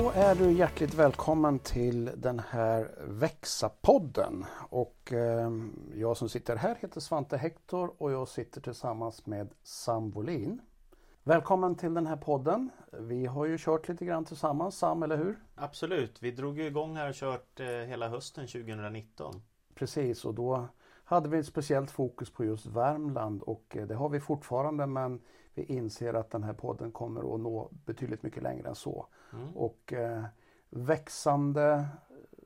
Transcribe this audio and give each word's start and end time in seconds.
Då 0.00 0.10
är 0.14 0.34
du 0.34 0.52
hjärtligt 0.52 0.94
välkommen 0.94 1.58
till 1.58 2.10
den 2.16 2.38
här 2.38 2.90
Växa-podden. 3.08 4.44
Och 4.68 5.12
eh, 5.12 5.50
jag 5.94 6.16
som 6.16 6.28
sitter 6.28 6.56
här 6.56 6.76
heter 6.80 7.00
Svante 7.00 7.36
Hector 7.36 7.94
och 7.98 8.12
jag 8.12 8.28
sitter 8.28 8.60
tillsammans 8.60 9.26
med 9.26 9.48
Sam 9.62 10.10
Wolin. 10.10 10.60
Välkommen 11.22 11.74
till 11.74 11.94
den 11.94 12.06
här 12.06 12.16
podden. 12.16 12.70
Vi 12.92 13.26
har 13.26 13.44
ju 13.46 13.58
kört 13.58 13.88
lite 13.88 14.04
grann 14.04 14.24
tillsammans, 14.24 14.78
Sam, 14.78 15.02
eller 15.02 15.16
hur? 15.16 15.38
Absolut, 15.54 16.22
vi 16.22 16.30
drog 16.30 16.58
ju 16.58 16.66
igång 16.66 16.96
här 16.96 17.08
och 17.08 17.14
kört 17.14 17.60
eh, 17.60 17.66
hela 17.66 18.08
hösten 18.08 18.46
2019. 18.46 19.42
Precis, 19.74 20.24
och 20.24 20.34
då 20.34 20.68
hade 21.04 21.28
vi 21.28 21.38
ett 21.38 21.46
speciellt 21.46 21.90
fokus 21.90 22.30
på 22.30 22.44
just 22.44 22.66
Värmland 22.66 23.42
och 23.42 23.76
eh, 23.76 23.86
det 23.86 23.94
har 23.94 24.08
vi 24.08 24.20
fortfarande 24.20 24.86
men 24.86 25.20
vi 25.54 25.64
inser 25.64 26.14
att 26.14 26.30
den 26.30 26.42
här 26.42 26.52
podden 26.52 26.92
kommer 26.92 27.34
att 27.34 27.40
nå 27.40 27.70
betydligt 27.72 28.22
mycket 28.22 28.42
längre 28.42 28.68
än 28.68 28.74
så. 28.74 29.06
Mm. 29.32 29.56
Och 29.56 29.92
eh, 29.92 30.24
växande 30.70 31.88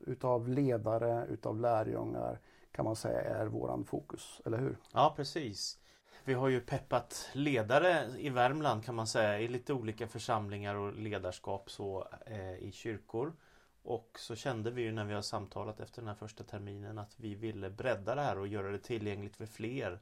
utav 0.07 0.49
ledare, 0.49 1.25
utav 1.25 1.59
lärjungar 1.59 2.39
kan 2.71 2.85
man 2.85 2.95
säga 2.95 3.21
är 3.21 3.45
våran 3.45 3.85
fokus, 3.85 4.41
eller 4.45 4.57
hur? 4.57 4.77
Ja 4.93 5.13
precis. 5.15 5.79
Vi 6.23 6.33
har 6.33 6.47
ju 6.47 6.61
peppat 6.61 7.29
ledare 7.33 8.07
i 8.17 8.29
Värmland 8.29 8.85
kan 8.85 8.95
man 8.95 9.07
säga 9.07 9.39
i 9.39 9.47
lite 9.47 9.73
olika 9.73 10.07
församlingar 10.07 10.75
och 10.75 10.93
ledarskap 10.93 11.71
så 11.71 12.07
eh, 12.25 12.55
i 12.55 12.71
kyrkor. 12.71 13.33
Och 13.81 14.19
så 14.19 14.35
kände 14.35 14.71
vi 14.71 14.81
ju 14.81 14.91
när 14.91 15.05
vi 15.05 15.13
har 15.13 15.21
samtalat 15.21 15.79
efter 15.79 16.01
den 16.01 16.07
här 16.07 16.15
första 16.15 16.43
terminen 16.43 16.97
att 16.97 17.19
vi 17.19 17.35
ville 17.35 17.69
bredda 17.69 18.15
det 18.15 18.21
här 18.21 18.37
och 18.37 18.47
göra 18.47 18.71
det 18.71 18.79
tillgängligt 18.79 19.35
för 19.35 19.45
fler. 19.45 19.99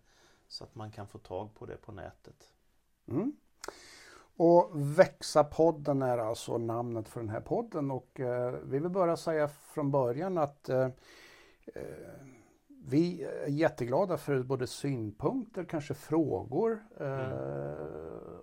Så 0.48 0.64
att 0.64 0.76
man 0.76 0.92
kan 0.92 1.08
få 1.08 1.18
tag 1.18 1.56
på 1.56 1.66
det 1.66 1.78
på 1.78 1.92
nätet. 1.92 2.54
Mm. 3.08 3.34
Och 4.38 4.72
Växa-podden 4.74 6.02
är 6.02 6.18
alltså 6.18 6.58
namnet 6.58 7.08
för 7.08 7.20
den 7.20 7.30
här 7.30 7.42
podden 7.42 7.92
och 7.92 8.20
eh, 8.20 8.56
vi 8.64 8.80
vill 8.80 8.90
bara 8.90 9.18
säga 9.18 9.48
från 9.48 9.92
början 9.92 10.38
att 10.38 10.70
eh, 10.70 10.90
eh 11.76 12.28
vi 12.90 13.24
är 13.24 13.48
jätteglada 13.48 14.18
för 14.18 14.44
både 14.44 14.68
synpunkter, 14.68 15.64
kanske 15.64 15.94
frågor 15.94 16.84
eh, 17.00 17.26
mm. 17.26 17.38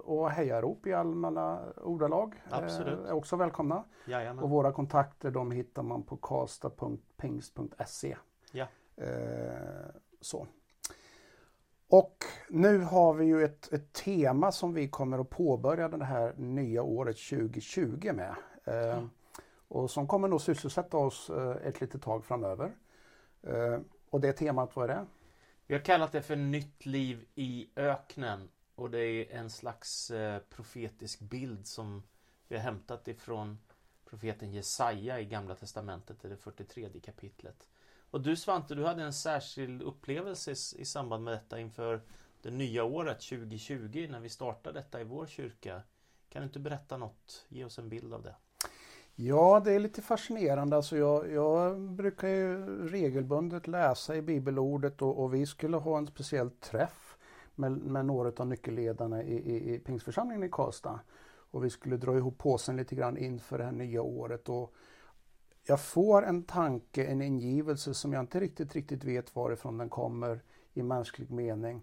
och 0.05 0.31
hejarop 0.31 0.87
i 0.87 0.92
allmänna 0.92 1.61
ordalag. 1.77 2.42
Eh, 2.47 2.59
Absolut. 2.59 3.07
är 3.07 3.12
också 3.12 3.37
välkomna. 3.37 3.85
Jajamän. 4.07 4.45
Och 4.45 4.51
våra 4.51 4.73
kontakter 4.73 5.31
de 5.31 5.51
hittar 5.51 5.83
man 5.83 6.03
på 6.03 6.17
kasta.pingst.se. 6.17 8.17
Ja. 8.53 8.67
Eh, 8.97 9.87
så. 10.20 10.47
Och 11.88 12.24
nu 12.48 12.78
har 12.78 13.14
vi 13.14 13.24
ju 13.24 13.44
ett, 13.44 13.72
ett, 13.72 13.92
tema 13.92 14.52
som 14.52 14.74
vi 14.74 14.88
kommer 14.88 15.18
att 15.18 15.30
påbörja 15.30 15.88
det 15.88 16.04
här 16.04 16.34
nya 16.36 16.82
året 16.82 17.16
2020 17.16 18.12
med. 18.12 18.34
Mm. 18.64 19.10
Och 19.68 19.90
som 19.90 20.06
kommer 20.06 20.28
nog 20.28 20.40
sysselsätta 20.40 20.96
oss 20.96 21.30
ett 21.64 21.80
litet 21.80 22.02
tag 22.02 22.24
framöver. 22.24 22.72
Och 24.10 24.20
det 24.20 24.32
temat, 24.32 24.77
vad 24.77 24.90
är 24.90 24.94
det? 24.94 25.06
Vi 25.66 25.74
har 25.74 25.80
kallat 25.80 26.12
det 26.12 26.22
för 26.22 26.36
Nytt 26.36 26.86
liv 26.86 27.27
i 27.34 27.70
öknen. 27.77 28.48
Och 28.74 28.90
det 28.90 29.00
är 29.00 29.38
en 29.38 29.50
slags 29.50 30.10
eh, 30.10 30.38
profetisk 30.38 31.20
bild 31.20 31.66
som 31.66 32.02
vi 32.48 32.56
har 32.56 32.62
hämtat 32.62 33.08
ifrån 33.08 33.58
profeten 34.05 34.52
Jesaja 34.52 35.20
i 35.20 35.24
Gamla 35.24 35.55
Testamentet, 35.55 36.24
i 36.24 36.28
det 36.28 36.36
43 36.36 37.00
kapitlet. 37.02 37.68
Och 38.14 38.20
du 38.20 38.36
Svante, 38.36 38.75
du 38.75 38.85
hade 38.85 39.02
en 39.02 39.13
särskild 39.13 39.83
upplevelse 39.83 40.51
i 40.77 40.85
samband 40.85 41.25
med 41.25 41.35
detta 41.35 41.61
inför 41.61 42.01
det 42.42 42.51
nya 42.51 42.85
året 42.85 43.20
2020 43.20 44.07
när 44.11 44.20
vi 44.20 44.29
startade 44.29 44.79
detta 44.79 45.01
i 45.01 45.05
vår 45.05 45.27
kyrka. 45.27 45.83
Kan 46.29 46.42
du 46.42 46.47
inte 46.47 46.58
berätta 46.58 46.97
något? 46.97 47.47
Ge 47.48 47.64
oss 47.64 47.79
en 47.79 47.89
bild 47.89 48.14
av 48.14 48.23
det. 48.23 48.35
Ja, 49.14 49.63
det 49.64 49.73
är 49.73 49.79
lite 49.79 50.03
fascinerande. 50.03 50.77
Alltså 50.77 50.97
jag, 50.97 51.33
jag 51.33 51.80
brukar 51.80 52.29
ju 52.29 52.67
regelbundet 52.89 53.67
läsa 53.67 54.17
i 54.17 54.23
bibelordet 54.23 55.03
och, 55.03 55.23
och 55.23 55.35
vi 55.35 55.47
skulle 55.47 55.77
ha 55.77 55.98
en 55.98 56.07
speciell 56.07 56.51
träff 56.51 57.17
med, 57.55 57.73
med 57.73 58.07
några 58.07 58.33
av 58.36 58.47
nyckelledarna 58.47 59.23
i, 59.23 59.35
i, 59.35 59.74
i 59.74 59.79
Pingstförsamlingen 59.79 60.45
i 60.45 60.48
Karlstad. 60.53 61.01
Och 61.27 61.64
vi 61.64 61.70
skulle 61.70 61.97
dra 61.97 62.17
ihop 62.17 62.39
påsen 62.39 62.77
lite 62.77 62.95
grann 62.95 63.19
inför 63.19 63.58
det 63.58 63.64
här 63.64 63.73
nya 63.73 64.03
året. 64.03 64.48
Och 64.48 64.74
jag 65.67 65.80
får 65.80 66.25
en 66.25 66.42
tanke, 66.42 67.05
en 67.05 67.23
ingivelse 67.23 67.95
som 67.95 68.13
jag 68.13 68.23
inte 68.23 68.41
riktigt, 68.41 68.75
riktigt 68.75 69.05
vet 69.05 69.36
varifrån 69.36 69.79
den 69.79 69.89
kommer 69.89 70.41
i 70.73 70.83
mänsklig 70.83 71.30
mening. 71.30 71.83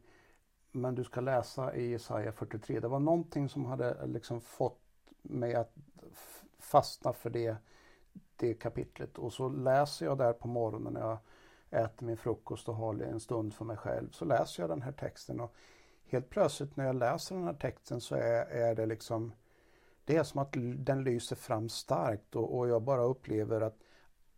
Men 0.71 0.95
du 0.95 1.03
ska 1.03 1.21
läsa 1.21 1.75
i 1.75 1.91
Jesaja 1.91 2.31
43. 2.31 2.79
Det 2.79 2.87
var 2.87 2.99
någonting 2.99 3.49
som 3.49 3.65
hade 3.65 4.07
liksom 4.07 4.41
fått 4.41 4.79
mig 5.21 5.55
att 5.55 5.73
fastna 6.59 7.13
för 7.13 7.29
det, 7.29 7.55
det 8.35 8.53
kapitlet. 8.53 9.17
Och 9.17 9.33
så 9.33 9.49
läser 9.49 10.05
jag 10.05 10.17
där 10.17 10.33
på 10.33 10.47
morgonen 10.47 10.93
när 10.93 11.01
jag 11.01 11.17
äter 11.83 12.05
min 12.05 12.17
frukost 12.17 12.69
och 12.69 12.75
har 12.75 13.01
en 13.01 13.19
stund 13.19 13.53
för 13.53 13.65
mig 13.65 13.77
själv. 13.77 14.11
Så 14.11 14.25
läser 14.25 14.63
jag 14.63 14.69
den 14.69 14.81
här 14.81 14.91
texten 14.91 15.39
och 15.39 15.55
helt 16.05 16.29
plötsligt 16.29 16.77
när 16.77 16.85
jag 16.85 16.95
läser 16.95 17.35
den 17.35 17.43
här 17.43 17.53
texten 17.53 18.01
så 18.01 18.15
är, 18.15 18.45
är 18.45 18.75
det 18.75 18.85
liksom 18.85 19.33
det 20.05 20.15
är 20.15 20.23
som 20.23 20.41
att 20.41 20.55
den 20.75 21.03
lyser 21.03 21.35
fram 21.35 21.69
starkt 21.69 22.35
och, 22.35 22.57
och 22.57 22.67
jag 22.67 22.81
bara 22.81 23.03
upplever 23.03 23.61
att 23.61 23.77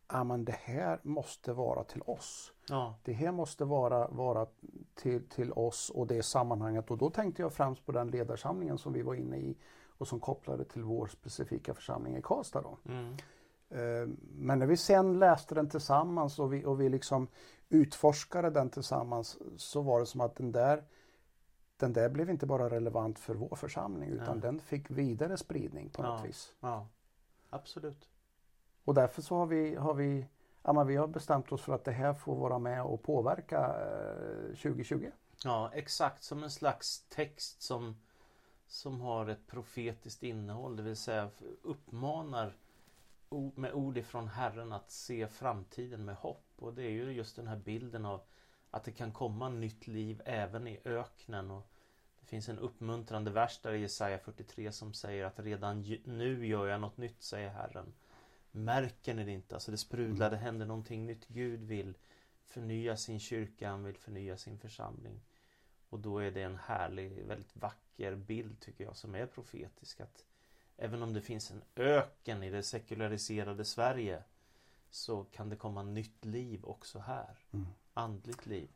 ah, 0.08 0.24
men 0.24 0.46
det 0.46 0.56
här 0.64 1.00
måste 1.04 1.54
vara 1.54 1.84
till 1.84 2.02
oss. 2.02 2.54
Ja. 2.70 2.96
Det 3.04 3.14
här 3.14 3.32
måste 3.32 3.66
vara, 3.66 4.08
vara 4.08 4.48
till, 4.96 5.30
till 5.30 5.52
oss 5.52 5.90
och 5.90 6.08
det 6.08 6.24
sammanhanget. 6.24 6.92
Och 6.92 6.98
då 6.98 7.10
tänkte 7.10 7.42
jag 7.42 7.54
främst 7.54 7.86
på 7.86 7.92
den 7.92 8.08
ledarsamlingen 8.08 8.78
som 8.78 8.94
vi 8.94 9.02
var 9.02 9.16
inne 9.16 9.38
i 9.38 9.58
och 9.98 10.08
som 10.08 10.20
kopplade 10.20 10.66
till 10.66 10.84
vår 10.84 11.08
specifika 11.08 11.74
församling 11.74 12.18
i 12.18 12.22
Karlstad. 12.22 12.62
Då. 12.62 12.78
Mm. 12.86 13.14
Eh, 13.70 14.16
men 14.36 14.60
när 14.60 14.66
vi 14.66 14.78
sen 14.78 15.20
läste 15.20 15.56
den 15.56 15.70
tillsammans 15.70 16.40
och 16.40 16.54
vi, 16.54 16.66
och 16.66 16.82
vi 16.82 16.90
liksom 16.90 17.28
utforskade 17.70 18.50
den 18.50 18.70
tillsammans 18.70 19.38
så 19.58 19.82
var 19.82 20.00
det 20.00 20.06
som 20.06 20.22
att 20.22 20.36
den 20.36 20.52
där 20.52 20.84
den 21.84 21.94
där 21.94 22.10
blev 22.10 22.30
inte 22.30 22.46
bara 22.46 22.70
relevant 22.70 23.20
för 23.20 23.36
vår 23.36 23.56
församling 23.56 24.10
utan 24.10 24.36
ja. 24.36 24.42
den 24.42 24.60
fick 24.60 24.92
vidare 24.92 25.38
spridning 25.38 25.90
på 25.90 26.02
något 26.02 26.20
ja. 26.20 26.26
vis. 26.26 26.56
Ja, 26.60 26.88
absolut. 27.50 28.10
Och 28.84 28.94
därför 28.94 29.22
så 29.22 29.36
har 29.36 29.46
vi, 29.46 29.76
har 29.76 29.94
vi, 29.94 30.28
ja, 30.62 30.84
vi 30.84 30.96
har 30.96 31.08
bestämt 31.08 31.52
oss 31.52 31.62
för 31.62 31.76
att 31.76 31.84
det 31.84 31.92
här 31.92 32.14
får 32.14 32.36
vara 32.36 32.60
med 32.60 32.84
och 32.84 33.04
påverka 33.04 33.58
eh, 33.58 34.56
2020. 34.56 35.12
Ja, 35.44 35.72
exakt 35.74 36.24
som 36.24 36.44
en 36.44 36.52
slags 36.52 37.06
text 37.10 37.62
som 37.62 37.96
som 38.68 39.02
har 39.02 39.28
ett 39.28 39.48
profetiskt 39.48 40.24
innehåll, 40.24 40.76
det 40.76 40.84
vill 40.84 40.96
säga 40.96 41.30
uppmanar 41.62 42.58
med 43.56 43.74
ord 43.74 43.98
ifrån 43.98 44.28
Herren 44.28 44.72
att 44.72 44.92
se 44.92 45.28
framtiden 45.28 46.06
med 46.06 46.16
hopp. 46.16 46.46
Och 46.56 46.74
det 46.74 46.84
är 46.84 46.90
ju 46.90 47.12
just 47.12 47.36
den 47.36 47.48
här 47.48 47.56
bilden 47.56 48.06
av 48.06 48.22
att 48.72 48.84
det 48.84 48.92
kan 48.92 49.12
komma 49.12 49.50
nytt 49.50 49.88
liv 49.88 50.22
även 50.26 50.68
i 50.68 50.80
öknen. 50.86 51.52
Och 51.52 51.73
det 52.24 52.30
finns 52.30 52.50
en 52.50 52.60
uppmuntrande 52.60 53.32
vers 53.32 53.60
där 53.62 53.74
i 53.74 53.82
Jesaja 53.82 54.20
43 54.20 54.72
som 54.72 54.94
säger 54.94 55.26
att 55.26 55.40
redan 55.40 55.82
nu 56.06 56.48
gör 56.48 56.68
jag 56.68 56.82
något 56.82 56.98
nytt, 56.98 57.24
säger 57.24 57.50
Herren. 57.50 57.94
Märker 58.52 59.14
ni 59.14 59.24
det 59.24 59.32
inte? 59.32 59.56
Alltså 59.56 59.72
det 59.72 59.78
sprudlar, 59.78 60.30
det 60.30 60.38
händer 60.38 60.66
någonting 60.66 61.06
nytt. 61.06 61.28
Gud 61.28 61.64
vill 61.64 61.98
förnya 62.48 62.98
sin 62.98 63.20
kyrka, 63.20 63.70
han 63.70 63.84
vill 63.84 63.98
förnya 63.98 64.38
sin 64.38 64.60
församling. 64.60 65.22
Och 65.90 66.00
då 66.00 66.20
är 66.20 66.32
det 66.32 66.42
en 66.42 66.56
härlig, 66.56 67.26
väldigt 67.26 67.56
vacker 67.56 68.16
bild 68.16 68.60
tycker 68.60 68.84
jag 68.84 68.96
som 68.96 69.16
är 69.16 69.26
profetisk. 69.26 70.02
Att 70.02 70.26
även 70.78 71.04
om 71.04 71.14
det 71.14 71.22
finns 71.22 71.52
en 71.52 71.64
öken 71.76 72.44
i 72.44 72.50
det 72.50 72.64
sekulariserade 72.64 73.66
Sverige 73.66 74.24
så 74.90 75.24
kan 75.24 75.50
det 75.50 75.56
komma 75.56 75.84
nytt 75.84 76.26
liv 76.26 76.66
också 76.66 77.00
här. 77.00 77.38
Mm. 77.52 77.68
Andligt 77.94 78.46
liv. 78.46 78.70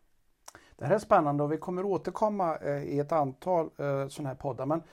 Det 0.78 0.86
här 0.86 0.96
är 0.96 1.00
spännande 1.00 1.44
och 1.44 1.52
vi 1.52 1.58
kommer 1.58 1.86
återkomma 1.86 2.58
eh, 2.58 2.84
i 2.84 3.00
ett 3.00 3.12
antal 3.12 3.66
eh, 3.78 4.08
sådana 4.08 4.30
här 4.30 4.36
poddar. 4.36 4.66
Men 4.66 4.84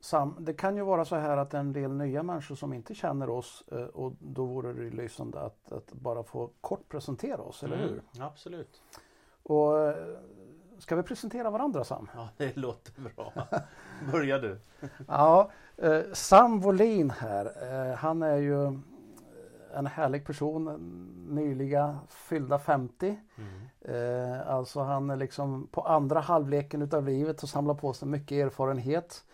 Sam, 0.00 0.36
det 0.38 0.54
kan 0.54 0.76
ju 0.76 0.82
vara 0.82 1.04
så 1.04 1.16
här 1.16 1.36
att 1.36 1.54
en 1.54 1.72
del 1.72 1.90
nya 1.90 2.22
människor 2.22 2.54
som 2.54 2.72
inte 2.72 2.94
känner 2.94 3.30
oss 3.30 3.64
eh, 3.72 3.78
och 3.78 4.12
då 4.18 4.44
vore 4.44 4.72
det 4.72 4.90
lysande 4.90 5.40
att, 5.40 5.72
att 5.72 5.92
bara 5.92 6.22
få 6.22 6.50
kort 6.60 6.88
presentera 6.88 7.42
oss, 7.42 7.62
eller 7.62 7.76
mm, 7.76 7.88
hur? 7.88 8.22
Absolut. 8.22 8.82
Och 9.42 9.72
Ska 10.78 10.96
vi 10.96 11.02
presentera 11.02 11.50
varandra 11.50 11.84
Sam? 11.84 12.10
Ja, 12.14 12.28
det 12.36 12.56
låter 12.56 12.92
bra. 13.00 13.32
Börja 14.12 14.38
du. 14.38 14.60
ja, 15.08 15.50
Sam 16.12 16.60
Wolin 16.60 17.10
här. 17.10 17.96
Han 17.96 18.22
är 18.22 18.36
ju 18.36 18.80
en 19.76 19.86
härlig 19.86 20.26
person, 20.26 20.64
nyliga 21.28 21.98
fyllda 22.08 22.58
50. 22.58 23.18
Mm. 23.36 23.50
Eh, 23.80 24.48
alltså 24.48 24.80
han 24.80 25.10
är 25.10 25.16
liksom 25.16 25.68
på 25.70 25.80
andra 25.80 26.20
halvleken 26.20 26.82
utav 26.82 27.04
livet 27.04 27.42
och 27.42 27.48
samlar 27.48 27.74
på 27.74 27.92
sig 27.92 28.08
mycket 28.08 28.46
erfarenhet. 28.46 29.24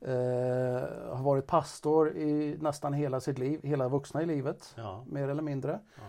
Eh, 0.00 1.16
har 1.16 1.22
varit 1.22 1.46
pastor 1.46 2.16
i 2.16 2.58
nästan 2.60 2.92
hela 2.92 3.20
sitt 3.20 3.38
liv, 3.38 3.60
hela 3.62 3.88
vuxna 3.88 4.22
i 4.22 4.26
livet. 4.26 4.74
Ja. 4.76 5.04
Mer 5.06 5.28
eller 5.28 5.42
mindre. 5.42 5.80
Ja 5.94 6.02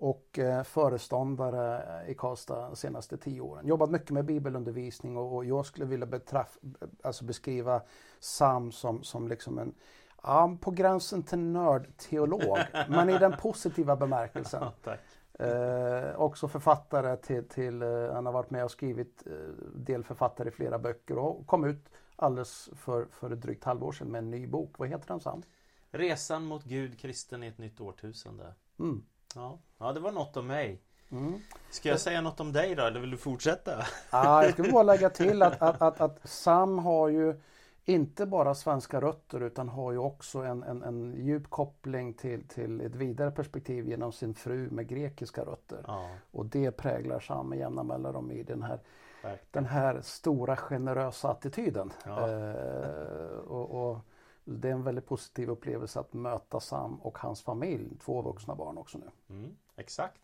och 0.00 0.38
eh, 0.38 0.62
föreståndare 0.62 1.82
i 2.08 2.14
Karlstad 2.14 2.68
de 2.68 2.76
senaste 2.76 3.16
tio 3.16 3.40
åren. 3.40 3.66
Jobbat 3.66 3.90
mycket 3.90 4.10
med 4.10 4.24
bibelundervisning 4.24 5.16
och, 5.16 5.36
och 5.36 5.44
jag 5.44 5.66
skulle 5.66 5.86
vilja 5.86 6.06
betraff, 6.06 6.58
alltså 7.02 7.24
beskriva 7.24 7.82
Sam 8.20 8.72
som, 8.72 9.02
som 9.02 9.28
liksom 9.28 9.58
en 9.58 9.74
Ja, 10.22 10.56
på 10.60 10.70
gränsen 10.70 11.22
till 11.22 11.38
nördteolog, 11.38 12.58
men 12.88 13.10
i 13.10 13.18
den 13.18 13.36
positiva 13.36 13.96
bemärkelsen. 13.96 14.64
Tack. 14.84 15.00
Eh, 15.38 16.20
också 16.20 16.48
författare 16.48 17.16
till, 17.16 17.48
till 17.48 17.82
eh, 17.82 18.12
han 18.12 18.26
har 18.26 18.32
varit 18.32 18.50
med 18.50 18.64
och 18.64 18.70
skrivit 18.70 19.26
eh, 19.26 19.32
delförfattare 19.74 20.48
i 20.48 20.50
flera 20.50 20.78
böcker 20.78 21.18
och 21.18 21.46
kom 21.46 21.64
ut 21.64 21.88
alldeles 22.16 22.70
för, 22.76 23.06
för 23.12 23.30
ett 23.30 23.40
drygt 23.40 23.64
halvår 23.64 23.92
sedan 23.92 24.08
med 24.08 24.18
en 24.18 24.30
ny 24.30 24.46
bok. 24.46 24.74
Vad 24.78 24.88
heter 24.88 25.08
den 25.08 25.20
Sam? 25.20 25.42
Resan 25.90 26.44
mot 26.44 26.64
Gud, 26.64 27.00
kristen 27.00 27.42
i 27.42 27.46
ett 27.46 27.58
nytt 27.58 27.80
årtusende. 27.80 28.54
Mm. 28.78 29.04
Ja. 29.34 29.58
ja, 29.78 29.92
det 29.92 30.00
var 30.00 30.12
något 30.12 30.36
om 30.36 30.46
mig. 30.46 30.82
Mm. 31.10 31.40
Ska 31.70 31.88
jag 31.88 32.00
säga 32.00 32.20
något 32.20 32.40
om 32.40 32.52
dig 32.52 32.74
då, 32.74 32.82
eller 32.82 33.00
vill 33.00 33.10
du 33.10 33.16
fortsätta? 33.16 33.86
Ah, 34.10 34.42
jag 34.42 34.52
skulle 34.52 34.72
bara 34.72 34.82
lägga 34.82 35.10
till 35.10 35.42
att, 35.42 35.62
att, 35.62 35.82
att, 35.82 36.00
att 36.00 36.28
Sam 36.28 36.78
har 36.78 37.08
ju 37.08 37.40
inte 37.88 38.26
bara 38.26 38.54
svenska 38.54 39.00
rötter 39.00 39.40
utan 39.40 39.68
har 39.68 39.92
ju 39.92 39.98
också 39.98 40.38
en, 40.38 40.62
en, 40.62 40.82
en 40.82 41.14
djup 41.26 41.50
koppling 41.50 42.14
till, 42.14 42.48
till 42.48 42.80
ett 42.80 42.94
vidare 42.94 43.30
perspektiv 43.30 43.88
genom 43.88 44.12
sin 44.12 44.34
fru 44.34 44.70
med 44.70 44.88
grekiska 44.88 45.44
rötter. 45.44 45.84
Ja, 45.86 46.10
Och 46.30 46.46
det 46.46 46.70
präglar 46.70 47.20
Sam 47.20 47.48
med 47.48 47.58
jämna 47.58 47.82
mellanrum 47.82 48.30
i 48.30 48.42
den 48.42 48.62
här, 48.62 48.80
verkligen. 49.22 49.46
den 49.50 49.66
här 49.66 50.00
stora 50.00 50.56
generösa 50.56 51.28
attityden. 51.30 51.92
Ja. 52.04 52.30
Eh, 52.30 53.38
och, 53.38 53.90
och 53.90 53.98
det 54.44 54.68
är 54.68 54.72
en 54.72 54.82
väldigt 54.82 55.06
positiv 55.06 55.50
upplevelse 55.50 56.00
att 56.00 56.12
möta 56.12 56.60
Sam 56.60 56.94
och 56.96 57.18
hans 57.18 57.42
familj, 57.42 57.98
två 58.04 58.22
vuxna 58.22 58.54
barn 58.54 58.78
också 58.78 58.98
nu. 58.98 59.36
Mm, 59.36 59.56
exakt. 59.76 60.20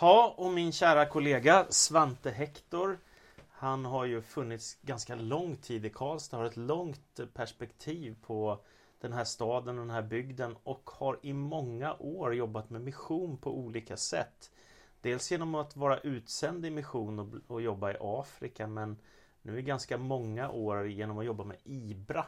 Ja, 0.00 0.34
och 0.36 0.50
min 0.50 0.72
kära 0.72 1.06
kollega 1.06 1.66
Svante 1.68 2.30
Hector 2.30 2.98
han 3.58 3.84
har 3.84 4.04
ju 4.04 4.22
funnits 4.22 4.78
ganska 4.82 5.14
lång 5.14 5.56
tid 5.56 5.86
i 5.86 5.90
Karlstad, 5.90 6.36
har 6.36 6.44
ett 6.44 6.56
långt 6.56 7.20
perspektiv 7.34 8.16
på 8.22 8.64
den 9.00 9.12
här 9.12 9.24
staden 9.24 9.78
och 9.78 9.86
den 9.86 9.94
här 9.94 10.02
bygden 10.02 10.56
och 10.62 10.90
har 10.90 11.18
i 11.22 11.32
många 11.32 11.94
år 11.94 12.34
jobbat 12.34 12.70
med 12.70 12.80
mission 12.80 13.38
på 13.38 13.58
olika 13.58 13.96
sätt. 13.96 14.50
Dels 15.00 15.32
genom 15.32 15.54
att 15.54 15.76
vara 15.76 15.98
utsänd 15.98 16.66
i 16.66 16.70
mission 16.70 17.18
och, 17.18 17.28
och 17.46 17.62
jobba 17.62 17.92
i 17.92 17.96
Afrika 18.00 18.66
men 18.66 18.98
nu 19.42 19.58
i 19.58 19.62
ganska 19.62 19.98
många 19.98 20.50
år 20.50 20.88
genom 20.88 21.18
att 21.18 21.24
jobba 21.24 21.44
med 21.44 21.58
IBRA 21.64 22.26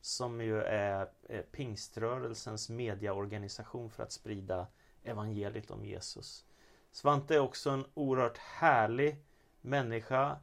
som 0.00 0.40
ju 0.40 0.62
är 0.62 1.08
är 1.28 1.42
pingströrelsens 1.42 2.68
mediaorganisation 2.68 3.90
för 3.90 4.02
att 4.02 4.12
sprida 4.12 4.66
evangeliet 5.04 5.70
om 5.70 5.84
Jesus. 5.84 6.44
Svante 6.92 7.34
är 7.34 7.38
också 7.38 7.70
en 7.70 7.84
oerhört 7.94 8.38
härlig 8.38 9.24
människa. 9.60 10.36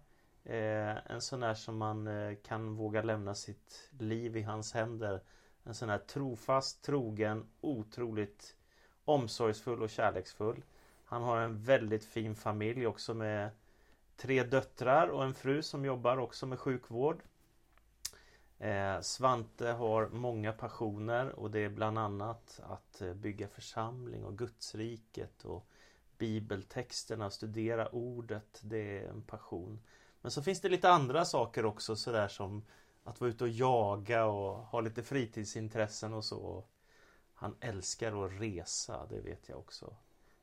Eh, 0.49 0.97
en 1.11 1.21
sån 1.21 1.39
där 1.39 1.53
som 1.53 1.77
man 1.77 2.07
eh, 2.07 2.35
kan 2.44 2.75
våga 2.75 3.01
lämna 3.01 3.35
sitt 3.35 3.89
liv 3.99 4.38
i 4.38 4.41
hans 4.41 4.73
händer. 4.73 5.21
En 5.63 5.73
sån 5.73 5.89
här 5.89 5.97
trofast, 5.97 6.83
trogen, 6.83 7.47
otroligt 7.61 8.55
omsorgsfull 9.05 9.81
och 9.81 9.89
kärleksfull. 9.89 10.63
Han 11.05 11.23
har 11.23 11.38
en 11.41 11.63
väldigt 11.63 12.05
fin 12.05 12.35
familj 12.35 12.88
också 12.88 13.13
med 13.13 13.49
tre 14.15 14.44
döttrar 14.44 15.07
och 15.07 15.23
en 15.23 15.33
fru 15.33 15.61
som 15.61 15.85
jobbar 15.85 16.17
också 16.17 16.45
med 16.45 16.59
sjukvård. 16.59 17.23
Eh, 18.59 19.01
Svante 19.01 19.67
har 19.67 20.09
många 20.09 20.53
passioner 20.53 21.39
och 21.39 21.51
det 21.51 21.59
är 21.59 21.69
bland 21.69 22.00
annat 22.00 22.59
att 22.63 23.01
eh, 23.01 23.13
bygga 23.13 23.47
församling 23.47 24.25
och 24.25 24.38
Gudsriket 24.38 25.45
och 25.45 25.67
bibeltexterna, 26.17 27.29
studera 27.29 27.89
ordet, 27.89 28.59
det 28.63 28.97
är 29.00 29.09
en 29.09 29.21
passion. 29.21 29.79
Men 30.27 30.31
så 30.31 30.41
finns 30.41 30.62
det 30.62 30.69
lite 30.69 30.89
andra 30.89 31.25
saker 31.25 31.65
också 31.65 31.95
sådär 31.95 32.27
som 32.27 32.65
att 33.03 33.21
vara 33.21 33.29
ute 33.29 33.44
och 33.44 33.50
jaga 33.50 34.25
och 34.25 34.57
ha 34.57 34.81
lite 34.81 35.03
fritidsintressen 35.03 36.13
och 36.13 36.25
så. 36.25 36.63
Han 37.33 37.56
älskar 37.59 38.25
att 38.25 38.41
resa, 38.41 39.06
det 39.09 39.19
vet 39.19 39.50
jag 39.50 39.57
också. 39.57 39.95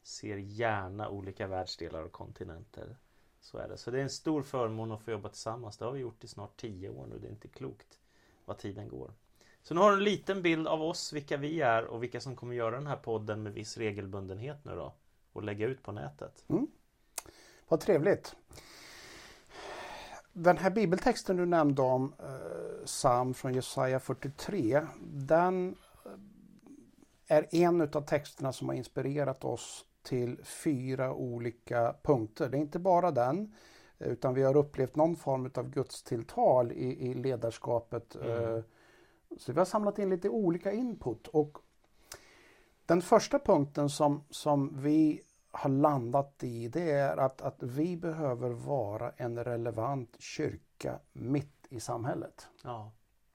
Ser 0.03 0.37
gärna 0.37 1.09
olika 1.09 1.47
världsdelar 1.47 2.03
och 2.03 2.13
kontinenter. 2.13 2.97
Så 3.41 3.59
är 3.59 3.69
det. 3.69 3.77
Så 3.77 3.91
det 3.91 3.99
är 3.99 4.03
en 4.03 4.11
stor 4.11 4.43
förmån 4.43 4.93
att 4.93 5.03
få 5.03 5.11
jobba 5.11 5.29
tillsammans. 5.29 5.77
Det 5.77 5.85
har 5.85 5.93
vi 5.93 6.01
gjort 6.01 6.25
i 6.25 6.29
snart 6.29 6.57
tio 6.57 6.89
år 6.89 7.07
nu. 7.07 7.19
Det 7.19 7.27
är 7.27 7.31
inte 7.31 7.49
klokt 7.49 7.99
vad 8.45 8.59
tiden 8.59 8.89
går. 8.89 9.13
Så 9.63 9.75
nu 9.75 9.81
har 9.81 9.91
du 9.91 9.97
en 9.97 10.05
liten 10.05 10.43
bild 10.43 10.69
av 10.69 10.83
oss, 10.83 11.13
vilka 11.13 11.37
vi 11.37 11.61
är 11.61 11.85
och 11.85 12.03
vilka 12.03 12.21
som 12.21 12.37
kommer 12.37 12.55
göra 12.55 12.77
den 12.77 12.87
här 12.87 12.97
podden 12.97 13.43
med 13.43 13.53
viss 13.53 13.77
regelbundenhet 13.77 14.65
nu 14.65 14.75
då. 14.75 14.95
Och 15.33 15.43
lägga 15.43 15.67
ut 15.67 15.83
på 15.83 15.93
nätet. 15.93 16.45
Mm. 16.49 16.67
Vad 17.69 17.81
trevligt. 17.81 18.37
Den 20.37 20.57
här 20.57 20.71
bibeltexten 20.71 21.37
du 21.37 21.47
nämnde 21.47 21.83
om, 21.83 22.15
eh, 22.19 22.85
Sam 22.85 23.35
från 23.35 23.55
Jesaja 23.55 24.01
43, 24.01 24.81
den 25.03 25.77
eh, 26.05 27.37
är 27.37 27.47
en 27.55 27.81
av 27.81 28.01
texterna 28.01 28.53
som 28.53 28.69
har 28.69 28.75
inspirerat 28.75 29.45
oss 29.45 29.85
till 30.03 30.41
fyra 30.45 31.13
olika 31.15 31.95
punkter. 32.03 32.49
Det 32.49 32.57
är 32.57 32.61
inte 32.61 32.79
bara 32.79 33.11
den, 33.11 33.55
utan 33.99 34.35
vi 34.35 34.43
har 34.43 34.57
upplevt 34.57 34.97
någon 34.97 35.17
form 35.17 35.51
av 35.55 35.71
gudstilltal 35.71 36.73
i, 36.73 37.11
i 37.11 37.15
ledarskapet. 37.15 38.15
Mm. 38.15 38.57
Eh, 38.57 38.63
Så 39.39 39.53
vi 39.53 39.59
har 39.59 39.67
samlat 39.67 39.99
in 39.99 40.11
lite 40.11 40.29
olika 40.29 40.73
input. 40.73 41.29
Och 41.29 41.59
den 42.87 43.03
första 43.03 43.39
punkten 43.39 43.89
som, 43.91 44.25
som 44.31 44.83
vi 44.83 45.23
har 45.55 45.71
landat 45.71 46.45
i 46.45 46.69
det 46.69 46.91
är 46.91 47.17
att, 47.17 47.43
att 47.43 47.63
vi 47.63 47.97
behöver 47.97 48.51
vara 48.51 49.13
en 49.17 49.45
relevant 49.45 50.17
kyrka 50.19 50.99
mitt 51.13 51.67
i 51.69 51.81
samhället. 51.81 52.49
Ja, 52.63 52.93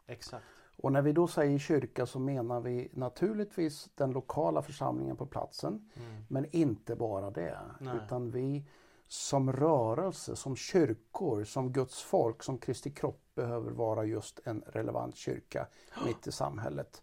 exakt. 0.08 0.46
Och 0.82 0.92
när 0.92 1.02
vi 1.02 1.12
då 1.12 1.28
säger 1.28 1.60
kyrka 1.60 2.06
så 2.06 2.20
menar 2.20 2.62
vi 2.62 2.90
naturligtvis 2.94 3.90
den 3.96 4.12
lokala 4.12 4.62
församlingen 4.62 5.18
på 5.18 5.26
platsen. 5.26 5.90
Mm. 5.94 6.24
Men 6.28 6.46
inte 6.52 6.96
bara 6.96 7.32
det. 7.32 7.60
Nej. 7.80 7.96
Utan 8.06 8.32
vi 8.32 8.66
som 9.08 9.52
rörelse, 9.54 10.36
som 10.36 10.56
kyrkor, 10.56 11.44
som 11.44 11.72
Guds 11.72 12.02
folk, 12.02 12.44
som 12.44 12.58
Kristi 12.58 12.92
kropp 12.92 13.22
behöver 13.36 13.72
vara 13.72 14.06
just 14.06 14.40
en 14.44 14.64
relevant 14.68 15.16
kyrka 15.16 15.68
mitt 16.06 16.28
i 16.28 16.32
samhället. 16.32 17.02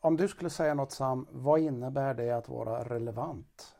Om 0.00 0.16
du 0.16 0.28
skulle 0.28 0.50
säga 0.50 0.74
något 0.74 0.92
Sam, 0.92 1.26
vad 1.30 1.60
innebär 1.60 2.14
det 2.14 2.30
att 2.30 2.48
vara 2.48 2.84
relevant 2.84 3.74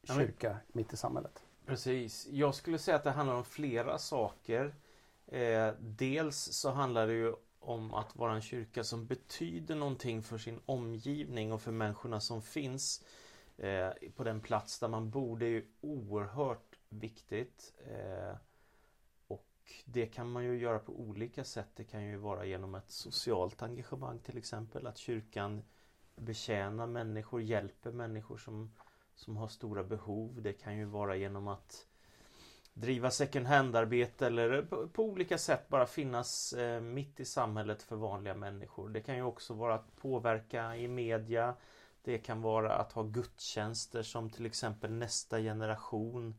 Ja, 0.00 0.14
men- 0.14 0.26
kyrka 0.26 0.56
mitt 0.68 0.92
i 0.92 0.96
samhället? 0.96 1.42
Precis. 1.66 2.26
Jag 2.30 2.54
skulle 2.54 2.78
säga 2.78 2.96
att 2.96 3.04
det 3.04 3.10
handlar 3.10 3.34
om 3.34 3.44
flera 3.44 3.98
saker. 3.98 4.74
Eh, 5.26 5.72
dels 5.78 6.36
så 6.36 6.70
handlar 6.70 7.06
det 7.06 7.12
ju 7.12 7.34
om 7.60 7.94
att 7.94 8.16
vara 8.16 8.34
en 8.34 8.40
kyrka 8.40 8.84
som 8.84 9.06
betyder 9.06 9.74
någonting 9.74 10.22
för 10.22 10.38
sin 10.38 10.60
omgivning 10.66 11.52
och 11.52 11.62
för 11.62 11.72
människorna 11.72 12.20
som 12.20 12.42
finns 12.42 13.04
eh, 13.56 13.88
på 14.16 14.24
den 14.24 14.40
plats 14.40 14.78
där 14.78 14.88
man 14.88 15.10
bor. 15.10 15.38
Det 15.38 15.46
är 15.46 15.50
ju 15.50 15.66
oerhört 15.80 16.78
viktigt. 16.88 17.72
Eh, 17.86 18.36
det 19.84 20.06
kan 20.06 20.30
man 20.30 20.44
ju 20.44 20.58
göra 20.58 20.78
på 20.78 20.92
olika 20.92 21.44
sätt. 21.44 21.68
Det 21.74 21.84
kan 21.84 22.04
ju 22.04 22.16
vara 22.16 22.44
genom 22.44 22.74
ett 22.74 22.90
socialt 22.90 23.62
engagemang 23.62 24.18
till 24.18 24.38
exempel. 24.38 24.86
Att 24.86 24.98
kyrkan 24.98 25.62
betjänar 26.16 26.86
människor, 26.86 27.42
hjälper 27.42 27.92
människor 27.92 28.36
som 28.36 28.70
som 29.18 29.36
har 29.36 29.48
stora 29.48 29.84
behov. 29.84 30.42
Det 30.42 30.52
kan 30.52 30.76
ju 30.76 30.84
vara 30.84 31.16
genom 31.16 31.48
att 31.48 31.86
driva 32.74 33.10
second 33.10 33.46
hand-arbete 33.46 34.26
eller 34.26 34.62
på, 34.62 34.88
på 34.88 35.04
olika 35.04 35.38
sätt 35.38 35.68
bara 35.68 35.86
finnas 35.86 36.52
eh, 36.52 36.80
mitt 36.80 37.20
i 37.20 37.24
samhället 37.24 37.82
för 37.82 37.96
vanliga 37.96 38.34
människor. 38.34 38.88
Det 38.88 39.00
kan 39.00 39.16
ju 39.16 39.22
också 39.22 39.54
vara 39.54 39.74
att 39.74 39.96
påverka 39.96 40.76
i 40.76 40.88
media. 40.88 41.54
Det 42.02 42.18
kan 42.18 42.42
vara 42.42 42.74
att 42.74 42.92
ha 42.92 43.02
gudstjänster 43.02 44.02
som 44.02 44.30
till 44.30 44.46
exempel 44.46 44.92
nästa 44.92 45.38
generation 45.38 46.34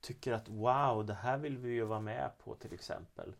tycker 0.00 0.32
att 0.32 0.48
wow, 0.48 1.06
det 1.06 1.14
här 1.14 1.38
vill 1.38 1.58
vi 1.58 1.70
ju 1.70 1.84
vara 1.84 2.00
med 2.00 2.30
på 2.44 2.54
till 2.54 2.74
exempel. 2.74 3.34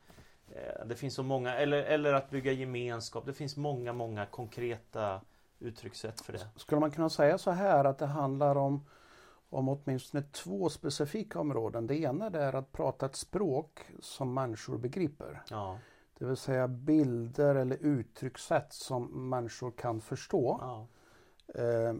Eh, 0.50 0.87
det 0.87 0.97
finns 0.97 1.15
så 1.15 1.23
många, 1.23 1.55
eller, 1.55 1.83
eller 1.83 2.12
att 2.12 2.31
bygga 2.31 2.53
gemenskap. 2.53 3.27
Det 3.27 3.33
finns 3.33 3.57
många, 3.57 3.93
många 3.93 4.27
konkreta 4.27 5.21
uttryckssätt 5.59 6.21
för 6.21 6.33
det. 6.33 6.49
Skulle 6.57 6.81
man 6.81 6.91
kunna 6.91 7.11
säga 7.11 7.38
så 7.38 7.50
här 7.50 7.85
att 7.85 7.99
det 7.99 8.07
handlar 8.07 8.57
om, 8.57 8.87
om 9.50 9.69
åtminstone 9.69 10.23
två 10.23 10.69
specifika 10.69 11.41
områden. 11.41 11.87
Det 11.87 11.97
ena 11.97 12.27
är 12.27 12.53
att 12.55 12.73
prata 12.73 13.07
ett 13.07 13.17
språk 13.17 13.81
som 14.00 14.35
människor 14.35 14.79
begriper. 14.79 15.43
Ja, 15.50 15.79
Det 16.19 16.25
vill 16.25 16.37
säga 16.37 16.69
bilder 16.69 17.55
eller 17.55 17.77
uttryckssätt 17.77 18.73
som 18.73 19.29
människor 19.29 19.71
kan 19.71 20.00
förstå. 20.00 20.59
ja, 20.61 20.87
Eh, 21.55 21.95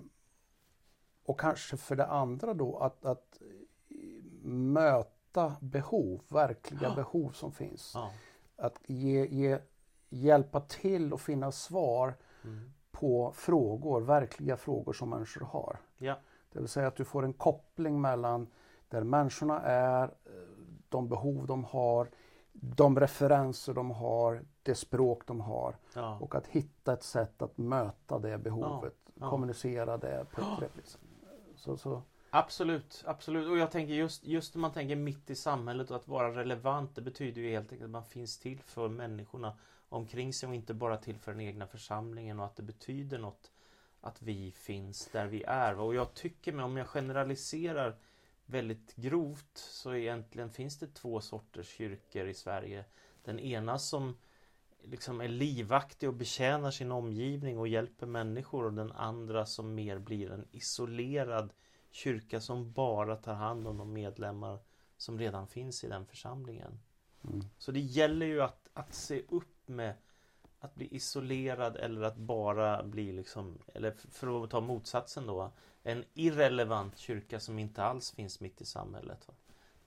och 1.25 1.41
kanske 1.41 1.77
för 1.77 1.97
det 1.97 2.07
andra 2.07 2.55
då 2.55 2.79
att, 2.79 3.05
att 3.05 3.41
möta 4.49 5.57
behov, 5.61 6.21
verkliga 6.29 6.95
behov 6.95 7.31
som 7.31 7.53
finns. 7.53 7.95
Att 8.57 8.79
ge, 8.87 9.27
ge, 9.27 9.59
hjälpa 10.09 10.61
till 10.61 11.13
och 11.13 11.21
finna 11.21 11.53
svar 11.53 12.15
Mm. 12.45 12.71
på 12.91 13.33
frågor, 13.35 14.01
verkliga 14.01 14.57
frågor 14.57 14.93
som 14.93 15.11
människor 15.11 15.41
har. 15.47 15.79
Ja, 15.99 16.19
Det 16.53 16.59
vill 16.59 16.69
säga 16.69 16.87
att 16.89 16.97
du 16.97 17.05
får 17.05 17.25
en 17.25 17.33
koppling 17.33 18.01
mellan 18.01 18.47
där 18.89 19.03
människorna 19.03 19.61
är, 19.63 20.11
de 20.89 21.09
behov 21.09 21.47
de 21.47 21.65
har, 21.65 22.09
de 22.53 23.01
referenser 23.01 23.75
de 23.75 23.91
har, 23.91 24.45
det 24.63 24.75
språk 24.75 25.27
de 25.27 25.41
har 25.41 25.77
Ja. 25.95 26.19
och 26.21 26.35
att 26.35 26.47
hitta 26.47 26.93
ett 26.93 27.03
sätt 27.03 27.43
att 27.43 27.59
möta 27.59 28.19
det 28.19 28.39
behovet, 28.39 28.97
ja. 29.15 29.31
kommunicera 29.31 29.97
det 29.97 30.27
på 30.35 30.41
ett 30.41 30.59
trevligt 30.59 30.87
sätt. 30.89 31.01
Så, 31.57 31.77
så, 31.77 32.03
Absolut, 32.31 33.03
absolut. 33.07 33.49
Och 33.49 33.59
jag 33.59 33.71
tänker 33.71 33.95
just, 33.95 34.25
just 34.25 34.55
när 34.55 34.61
man 34.61 34.73
tänker 34.73 34.97
mitt 34.97 35.31
i 35.31 35.35
samhället 35.35 35.91
och 35.91 35.97
att 35.97 36.09
vara 36.09 36.37
relevant, 36.37 36.95
det 36.95 37.03
betyder 37.03 37.43
ju 37.43 37.51
helt 37.51 37.73
enkelt 37.73 37.85
att 37.85 37.91
man 37.91 38.05
finns 38.05 38.39
till 38.39 38.61
för 38.63 38.89
människorna 38.89 39.59
omkring 39.89 40.33
sig 40.33 40.49
och 40.49 40.55
inte 40.55 40.75
bara 40.75 40.97
till 40.97 41.19
för 41.19 41.33
den 41.33 41.41
egna 41.41 41.67
församlingen 41.67 42.41
och 42.41 42.47
att 42.47 42.57
det 42.57 42.63
betyder 42.63 43.19
något 43.19 43.51
att 44.01 44.23
vi 44.23 44.53
finns 44.53 45.07
där 45.07 45.27
vi 45.27 45.43
är. 45.43 45.79
Och 45.79 45.95
jag 45.95 46.15
tycker 46.15 46.53
mig, 46.53 46.65
om 46.65 46.77
jag 46.77 46.87
generaliserar 46.87 47.97
väldigt 48.47 48.97
grovt, 48.97 49.59
så 49.59 49.95
egentligen 49.95 50.51
finns 50.51 50.79
det 50.79 50.95
två 50.95 51.21
sorters 51.21 51.69
kyrkor 51.69 52.27
i 52.27 52.35
Sverige. 52.35 52.85
Den 53.25 53.41
ena 53.41 53.79
som 53.79 54.17
liksom 54.83 55.21
är 55.21 55.29
livaktig 55.29 56.09
och 56.09 56.15
betjänar 56.15 56.71
sin 56.71 56.93
omgivning 56.93 57.59
och 57.59 57.69
hjälper 57.69 58.07
människor 58.07 58.65
och 58.65 58.73
den 58.73 58.93
andra 58.93 59.47
som 59.47 59.75
mer 59.75 59.99
blir 59.99 60.31
en 60.33 60.47
isolerad 60.51 61.53
kyrka 61.91 62.41
som 62.41 62.73
bara 62.73 63.17
tar 63.17 63.35
hand 63.35 63.67
om 63.69 63.77
de 63.79 63.93
medlemmar 63.93 64.59
som 64.97 65.19
redan 65.19 65.47
finns 65.47 65.85
i 65.85 65.89
den 65.89 66.07
församlingen. 66.07 66.81
mm. 67.25 67.45
Så 67.59 67.73
det 67.73 67.81
gäller 67.81 68.27
ju 68.27 68.43
att, 68.43 68.69
att 68.73 68.95
se 68.95 69.23
upp 69.29 69.69
med 69.69 69.95
att 70.61 70.75
bli 70.75 70.95
isolerad 70.97 71.77
eller 71.77 72.03
att 72.03 72.17
bara 72.17 72.83
bli 72.83 73.13
liksom, 73.13 73.59
eller 73.75 73.91
för 73.91 74.45
att 74.45 74.51
ta 74.51 74.61
motsatsen 74.61 75.27
då, 75.27 75.53
en 75.83 76.05
irrelevant 76.15 76.99
kyrka 76.99 77.41
som 77.41 77.59
inte 77.59 77.83
alls 77.83 78.11
finns 78.11 78.41
mitt 78.41 78.61
i 78.61 78.65
samhället. 78.65 79.29
Va? 79.29 79.35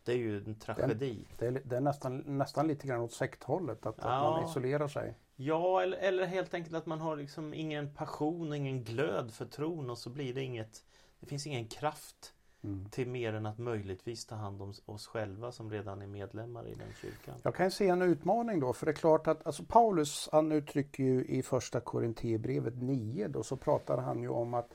Det 0.03 0.11
är 0.11 0.17
ju 0.17 0.37
en 0.37 0.59
tragedi. 0.59 1.27
Det 1.39 1.47
är, 1.47 1.61
det 1.65 1.75
är 1.77 1.81
nästan, 1.81 2.17
nästan 2.17 2.67
lite 2.67 2.87
grann 2.87 3.01
åt 3.01 3.13
sekthållet, 3.13 3.85
att, 3.85 3.99
att 3.99 4.05
Ja. 4.05 4.31
man 4.31 4.49
isolerar 4.49 4.87
sig. 4.87 5.17
Ja, 5.35 5.81
eller, 5.81 5.97
eller 5.97 6.25
helt 6.25 6.53
enkelt 6.53 6.75
att 6.75 6.85
man 6.85 7.01
har 7.01 7.15
liksom 7.15 7.53
ingen 7.53 7.93
passion, 7.93 8.53
ingen 8.53 8.83
glöd 8.83 9.31
för 9.33 9.45
tron 9.45 9.89
och 9.89 9.97
så 9.97 10.09
blir 10.09 10.33
det 10.33 10.41
inget 10.41 10.83
Det 11.21 11.27
finns 11.27 11.47
ingen 11.47 11.67
kraft 11.67 12.33
Mm. 12.63 12.89
till 12.89 13.07
mer 13.07 13.33
än 13.33 13.45
att 13.45 13.57
möjligtvis 13.57 14.25
ta 14.25 14.35
hand 14.35 14.61
om 14.61 14.73
oss 14.85 15.07
själva 15.07 15.51
som 15.51 15.71
redan 15.71 16.01
är 16.01 16.07
medlemmar 16.07 16.67
i 16.67 16.73
den 16.75 16.93
kyrkan. 17.01 17.35
Jag 17.43 17.55
kan 17.55 17.71
se 17.71 17.87
en 17.87 18.01
utmaning 18.01 18.59
då, 18.59 18.73
för 18.73 18.85
det 18.85 18.91
är 18.91 18.95
klart 18.95 19.27
att 19.27 19.45
alltså 19.47 19.63
Paulus 19.63 20.29
han 20.31 20.51
uttrycker 20.51 21.03
ju 21.03 21.25
i 21.25 21.43
första 21.43 21.79
Korinthierbrevet 21.79 22.81
9 22.81 23.27
då 23.27 23.43
så 23.43 23.57
pratar 23.57 23.97
han 23.97 24.21
ju 24.21 24.29
om 24.29 24.53
att, 24.53 24.73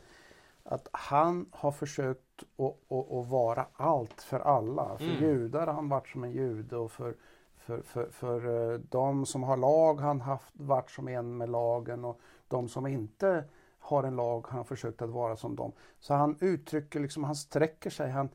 att 0.63 0.89
han 0.93 1.47
har 1.53 1.73
försökt 1.73 2.43
att, 2.57 2.93
att, 2.93 3.13
att 3.13 3.27
vara 3.29 3.67
allt 3.73 4.23
för 4.23 4.41
alla. 4.41 4.99
För 4.99 5.05
Mm. 5.05 5.23
judar 5.23 5.67
har 5.67 5.75
han 5.75 5.89
varit 5.89 6.09
som 6.09 6.25
en 6.25 6.33
jude 6.33 6.77
och 6.77 6.93
för, 6.93 7.15
för, 7.57 7.83
för, 7.83 8.11
för 8.11 8.73
eh, 8.73 8.81
de 8.81 9.27
som 9.27 9.43
har 9.43 9.57
lag 9.57 9.95
har 10.01 10.09
han 10.09 10.21
haft, 10.21 10.51
varit 10.53 10.91
som 10.91 11.09
en 11.09 11.37
med 11.37 11.49
lagen 11.49 12.05
och 12.05 12.21
de 12.49 12.69
som 12.69 12.87
inte 12.87 13.45
har 13.87 14.05
en 14.05 14.17
lag 14.17 14.47
har 14.47 14.53
han 14.57 14.65
försökt 14.65 15.03
att 15.03 15.11
vara 15.11 15.37
som 15.37 15.57
dem. 15.57 15.73
Så 16.01 16.15
han 16.15 16.37
uttrycker 16.41 17.01
liksom, 17.01 17.25
han 17.25 17.37
sträcker 17.37 17.91
sig, 17.91 18.11
han, 18.11 18.29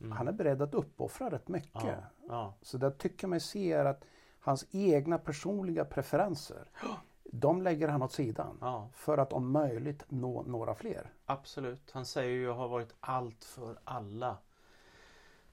Mm. 0.00 0.12
han 0.12 0.28
är 0.28 0.32
beredd 0.32 0.62
att 0.62 0.74
uppoffra 0.74 1.30
rätt 1.30 1.48
mycket. 1.48 1.84
ja, 1.84 1.94
ja, 2.28 2.54
Så 2.62 2.78
där 2.78 2.90
tycker 2.90 3.26
man 3.26 3.40
ser 3.40 3.84
att 3.84 4.04
hans 4.40 4.66
egna 4.70 5.18
personliga 5.18 5.84
preferenser, 5.84 6.68
de 7.24 7.62
lägger 7.62 7.88
han 7.88 8.02
åt 8.02 8.12
sidan. 8.12 8.58
ja, 8.60 8.88
För 8.92 9.18
att 9.18 9.32
om 9.32 9.50
möjligt 9.50 10.04
nå 10.08 10.42
några 10.42 10.74
fler. 10.74 11.12
absolut. 11.26 11.90
Han 11.90 12.04
säger 12.06 12.30
ju 12.30 12.42
jag 12.42 12.54
har 12.54 12.68
varit 12.68 12.94
allt 13.00 13.44
för 13.44 13.78
alla. 13.84 14.36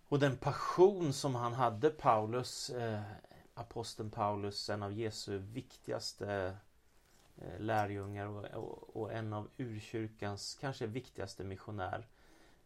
Och 0.09 0.19
den 0.19 0.37
passion 0.37 1.13
som 1.13 1.35
han 1.35 1.53
hade, 1.53 1.89
Paulus, 1.89 2.69
eh, 2.69 3.01
aposteln 3.53 4.11
Paulus, 4.11 4.69
en 4.69 4.83
av 4.83 4.93
Jesu 4.93 5.37
viktigaste 5.37 6.57
lärjungar 7.59 8.25
och, 8.25 8.45
och, 8.45 8.95
och 8.95 9.13
en 9.13 9.33
av 9.33 9.49
urkyrkans 9.57 10.57
kanske 10.61 10.87
viktigaste 10.87 11.43
missionär. 11.43 12.07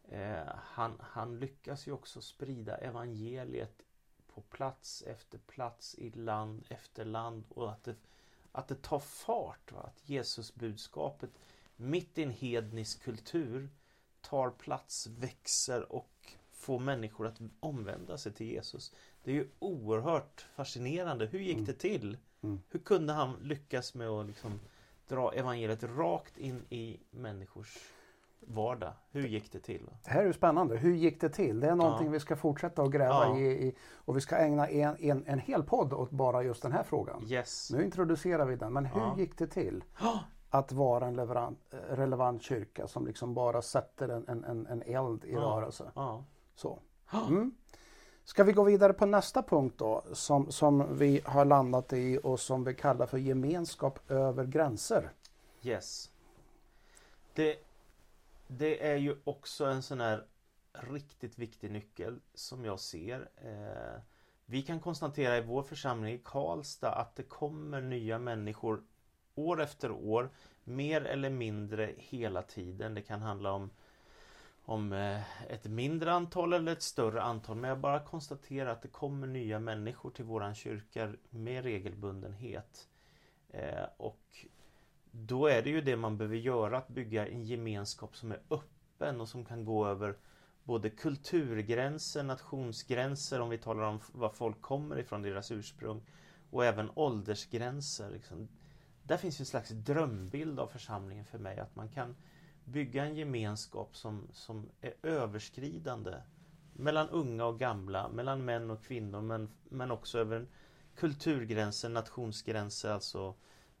Eh, 0.08 0.54
han, 0.56 0.96
han 1.00 1.38
lyckas 1.38 1.88
ju 1.88 1.92
också 1.92 2.20
sprida 2.20 2.76
evangeliet 2.76 3.82
på 4.26 4.40
plats 4.40 5.02
efter 5.02 5.38
plats 5.38 5.94
i 5.94 6.10
land 6.10 6.64
efter 6.68 7.04
land 7.04 7.44
och 7.48 7.72
att 7.72 7.84
det, 7.84 7.94
att 8.52 8.68
det 8.68 8.82
tar 8.82 8.98
fart. 9.00 9.72
Va? 9.72 9.80
Att 9.80 10.08
Jesusbudskapet 10.08 11.30
mitt 11.76 12.18
i 12.18 12.22
en 12.22 12.30
hednisk 12.30 13.02
kultur 13.02 13.68
tar 14.20 14.50
plats, 14.50 15.06
växer 15.06 15.92
och 15.92 16.32
får 16.50 16.78
människor 16.78 17.26
att 17.26 17.40
omvända 17.60 18.18
sig 18.18 18.32
till 18.32 18.46
Jesus. 18.46 18.92
Det 19.24 19.30
är 19.30 19.34
ju 19.34 19.48
oerhört 19.58 20.46
fascinerande. 20.54 21.26
Hur 21.26 21.38
gick 21.38 21.54
Mm. 21.54 21.64
det 21.64 21.72
till? 21.72 22.18
Mm. 22.46 22.60
Hur 22.70 22.80
kunde 22.80 23.12
han 23.12 23.36
lyckas 23.40 23.94
med 23.94 24.08
att 24.08 24.26
liksom 24.26 24.60
dra 25.08 25.32
evangeliet 25.32 25.84
rakt 25.84 26.38
in 26.38 26.64
i 26.68 27.00
människors 27.10 27.78
vardag? 28.40 28.92
Hur 29.10 29.26
gick 29.26 29.52
det 29.52 29.58
till? 29.60 29.90
Det 30.04 30.10
här 30.10 30.22
är 30.22 30.26
ju 30.26 30.32
spännande. 30.32 30.76
Hur 30.76 30.94
gick 30.94 31.20
det 31.20 31.28
till? 31.28 31.60
Det 31.60 31.68
är 31.68 31.74
någonting 31.74 32.06
Ja. 32.06 32.12
vi 32.12 32.20
ska 32.20 32.36
fortsätta 32.36 32.82
att 32.82 32.90
gräva 32.90 33.26
Ja. 33.28 33.38
i, 33.38 33.66
i. 33.66 33.76
Och 33.94 34.16
vi 34.16 34.20
ska 34.20 34.36
ägna 34.36 34.68
en, 34.68 34.96
en, 34.98 35.24
en 35.26 35.38
hel 35.38 35.62
podd 35.62 35.92
åt 35.92 36.10
bara 36.10 36.42
just 36.42 36.62
den 36.62 36.72
här 36.72 36.82
frågan. 36.82 37.24
Yes. 37.26 37.70
Nu 37.72 37.84
introducerar 37.84 38.46
vi 38.46 38.56
den. 38.56 38.72
Men 38.72 38.84
hur 38.86 39.00
Ja. 39.00 39.14
gick 39.18 39.38
det 39.38 39.46
till 39.46 39.84
att 40.50 40.72
vara 40.72 41.06
en 41.06 41.16
leverant, 41.16 41.74
relevant 41.90 42.42
kyrka 42.42 42.86
som 42.86 43.06
liksom 43.06 43.34
bara 43.34 43.62
sätter 43.62 44.08
en, 44.08 44.28
en, 44.44 44.66
en, 44.66 44.82
eld 44.82 45.24
i 45.24 45.34
rörelse? 45.36 45.90
Så. 46.54 46.78
Mm. 47.28 47.54
Ska 48.26 48.44
vi 48.44 48.52
gå 48.52 48.64
vidare 48.64 48.92
på 48.92 49.06
nästa 49.06 49.42
punkt 49.42 49.74
då 49.78 50.04
som, 50.12 50.52
som 50.52 50.98
vi 50.98 51.20
har 51.24 51.44
landat 51.44 51.92
i 51.92 52.18
och 52.22 52.40
som 52.40 52.64
vi 52.64 52.74
kallar 52.74 53.06
för 53.06 53.18
gemenskap 53.18 54.10
över 54.10 54.44
gränser. 54.44 55.12
Yes. 55.62 56.10
Det, 57.34 57.56
det 58.46 58.86
är 58.86 58.96
ju 58.96 59.16
också 59.24 59.64
en 59.64 59.82
sån 59.82 60.00
här 60.00 60.24
riktigt 60.72 61.38
viktig 61.38 61.70
nyckel 61.70 62.20
som 62.34 62.64
jag 62.64 62.80
ser. 62.80 63.28
Eh, 63.36 64.00
vi 64.46 64.62
kan 64.62 64.80
konstatera 64.80 65.36
i 65.36 65.40
vår 65.40 65.62
församling 65.62 66.14
i 66.14 66.20
Karlstad 66.24 66.92
att 66.92 67.16
det 67.16 67.22
kommer 67.22 67.80
nya 67.80 68.18
människor 68.18 68.82
år 69.34 69.62
efter 69.62 69.90
år. 69.90 70.30
Mer 70.64 71.00
eller 71.00 71.30
mindre 71.30 71.94
hela 71.96 72.42
tiden. 72.42 72.94
Det 72.94 73.02
kan 73.02 73.22
handla 73.22 73.52
om 73.52 73.70
om 74.66 74.92
eh, 74.92 75.50
ett 75.52 75.64
mindre 75.64 76.12
antal 76.12 76.52
eller 76.52 76.72
ett 76.72 76.82
större 76.82 77.22
antal. 77.22 77.56
Men 77.56 77.70
jag 77.70 77.78
bara 77.78 78.00
konstaterar 78.00 78.70
att 78.70 78.82
det 78.82 78.88
kommer 78.88 79.26
nya 79.26 79.60
människor 79.60 80.10
till 80.10 80.24
våran 80.24 80.54
kyrka 80.54 81.12
med 81.30 81.64
regelbundenhet. 81.64 82.88
Eh, 83.48 83.84
och 83.96 84.46
då 85.10 85.46
är 85.46 85.62
det 85.62 85.70
ju 85.70 85.80
det 85.80 85.96
man 85.96 86.18
behöver 86.18 86.36
göra, 86.36 86.78
att 86.78 86.88
bygga 86.88 87.28
en 87.28 87.44
gemenskap 87.44 88.16
som 88.16 88.32
är 88.32 88.40
öppen 88.50 89.20
och 89.20 89.28
som 89.28 89.44
kan 89.44 89.64
gå 89.64 89.86
över 89.86 90.16
både 90.64 90.90
kulturgränser, 90.90 92.22
nationsgränser 92.22 93.40
om 93.40 93.48
vi 93.48 93.58
talar 93.58 93.82
om 93.82 94.00
var 94.12 94.28
folk 94.28 94.60
kommer 94.60 94.98
ifrån, 94.98 95.22
deras 95.22 95.50
ursprung 95.50 96.02
och 96.50 96.64
även 96.64 96.90
åldersgränser. 96.94 98.10
Liksom. 98.10 98.48
Där 99.02 99.16
finns 99.16 99.40
ju 99.40 99.42
en 99.42 99.46
slags 99.46 99.70
drömbild 99.70 100.60
av 100.60 100.66
församlingen 100.66 101.24
för 101.24 101.38
mig, 101.38 101.58
att 101.58 101.76
man 101.76 101.88
kan 101.88 102.16
bygga 102.66 103.04
en 103.04 103.16
gemenskap 103.16 103.96
som, 103.96 104.28
som 104.32 104.70
är 104.80 104.94
överskridande 105.02 106.14
mellan 106.72 107.08
unga 107.08 107.44
och 107.44 107.58
gamla, 107.58 108.08
mellan 108.08 108.44
män 108.44 108.70
och 108.70 108.84
kvinnor 108.84 109.20
men, 109.20 109.50
men 109.68 109.90
också 109.90 110.18
över 110.18 110.46
kulturgränser, 110.96 111.88
nationsgränser, 111.88 112.90
alltså 112.90 113.34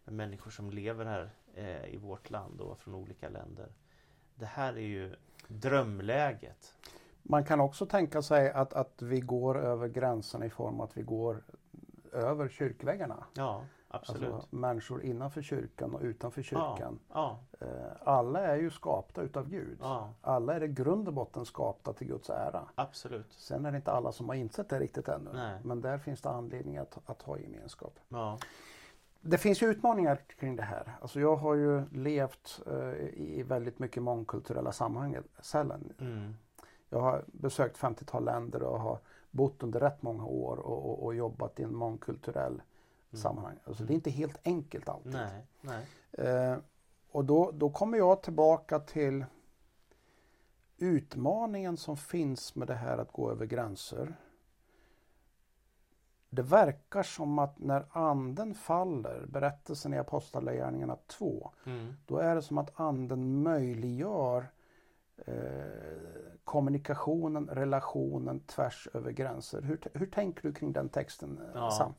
med 0.04 0.14
människor 0.14 0.50
som 0.50 0.70
lever 0.70 1.04
här 1.04 1.30
eh, 1.54 1.94
i 1.94 1.96
vårt 1.96 2.30
land 2.30 2.60
och 2.60 2.78
från 2.78 2.94
olika 2.94 3.28
länder. 3.28 3.68
Det 4.34 4.46
här 4.46 4.72
är 4.72 4.80
ju 4.80 5.14
drömläget. 5.48 6.74
Man 7.22 7.44
kan 7.44 7.60
också 7.60 7.86
tänka 7.86 8.22
sig 8.22 8.52
att, 8.52 8.72
att 8.72 9.02
vi 9.02 9.20
går 9.20 9.58
över 9.58 9.88
gränserna 9.88 10.46
i 10.46 10.50
form 10.50 10.80
att 10.80 10.96
vi 10.96 11.02
går 11.02 11.42
över 12.12 12.48
kyrkväggarna. 12.48 13.24
Ja, 13.34 13.64
absolut. 13.88 14.32
Alltså 14.32 14.56
människor 14.56 15.02
innanför 15.02 15.42
kyrkan 15.42 15.94
och 15.94 16.00
utanför 16.02 16.42
kyrkan. 16.42 16.98
Ja, 17.12 17.38
Eh, 17.60 17.68
Alla 18.04 18.40
är 18.40 18.56
ju 18.56 18.70
skapta 18.70 19.22
utav 19.22 19.48
Gud. 19.48 19.78
ja, 19.80 20.10
Alla 20.20 20.54
är 20.54 20.62
i 20.62 20.68
grund 20.68 21.08
och 21.08 21.14
botten 21.14 21.44
skapta 21.44 21.92
till 21.92 22.06
Guds 22.06 22.30
ära. 22.30 22.62
absolut. 22.74 23.32
Sen 23.32 23.66
är 23.66 23.70
det 23.70 23.76
inte 23.76 23.92
alla 23.92 24.12
som 24.12 24.28
har 24.28 24.36
insett 24.36 24.68
det 24.68 24.80
riktigt 24.80 25.08
ännu. 25.08 25.30
Nej. 25.34 25.58
Men 25.64 25.80
där 25.80 25.98
finns 25.98 26.20
det 26.22 26.30
anledning 26.30 26.76
att, 26.76 26.98
att 27.06 27.22
ha 27.22 27.38
gemenskap. 27.38 27.98
Ja, 28.08 28.38
Det 29.20 29.38
finns 29.38 29.62
ju 29.62 29.66
utmaningar 29.66 30.16
kring 30.16 30.56
det 30.56 30.62
här. 30.62 30.96
Alltså 31.00 31.20
jag 31.20 31.36
har 31.36 31.54
ju 31.54 31.82
levt 31.92 32.60
eh, 32.66 32.92
i 33.14 33.42
väldigt 33.48 33.78
mycket 33.78 34.02
mångkulturella 34.02 34.72
sammanhang. 34.72 35.16
Mm, 36.00 36.34
Jag 36.88 37.00
har 37.00 37.24
besökt 37.26 37.78
50-tal 37.78 38.24
länder 38.24 38.62
och 38.62 38.80
har 38.80 38.98
bott 39.30 39.62
under 39.62 39.80
rätt 39.80 40.02
många 40.02 40.24
år 40.24 40.56
och, 40.56 40.90
och, 40.90 41.04
och 41.04 41.14
jobbat 41.14 41.60
i 41.60 41.62
en 41.62 41.74
mångkulturell 41.74 42.62
sammanhang. 43.16 43.58
Alltså 43.64 43.84
det 43.84 43.92
är 43.92 43.94
inte 43.94 44.10
helt 44.10 44.40
enkelt 44.44 44.88
alltid. 44.88 45.12
nej, 45.12 45.46
nej. 45.60 45.86
Eh, 46.12 46.56
och 47.10 47.24
då, 47.24 47.50
då 47.50 47.70
kommer 47.70 47.98
jag 47.98 48.22
tillbaka 48.22 48.78
till 48.78 49.24
utmaningen 50.78 51.76
som 51.76 51.96
finns 51.96 52.54
med 52.54 52.68
det 52.68 52.74
här 52.74 52.98
att 52.98 53.12
gå 53.12 53.30
över 53.30 53.46
gränser. 53.46 54.14
det 56.30 56.42
verkar 56.42 57.02
som 57.02 57.38
att 57.38 57.58
när 57.58 57.86
anden 57.90 58.54
faller, 58.54 59.26
berättelsen 59.28 59.94
i 59.94 59.98
Apostlagärningarna 59.98 60.96
2, 61.06 61.50
Mm. 61.66 61.94
då 62.06 62.18
är 62.18 62.34
det 62.34 62.42
som 62.42 62.58
att 62.58 62.80
anden 62.80 63.42
möjliggör 63.42 64.46
eh, 65.16 65.34
kommunikationen, 66.44 67.48
relationen 67.48 68.40
tvärs 68.40 68.88
över 68.94 69.10
gränser. 69.12 69.62
Hur, 69.62 69.80
hur 69.92 70.06
tänker 70.06 70.42
du 70.42 70.52
kring 70.54 70.72
den 70.72 70.88
texten 70.88 71.38
eh, 71.38 71.50
Ja. 71.54 71.70
Sam? 71.70 71.94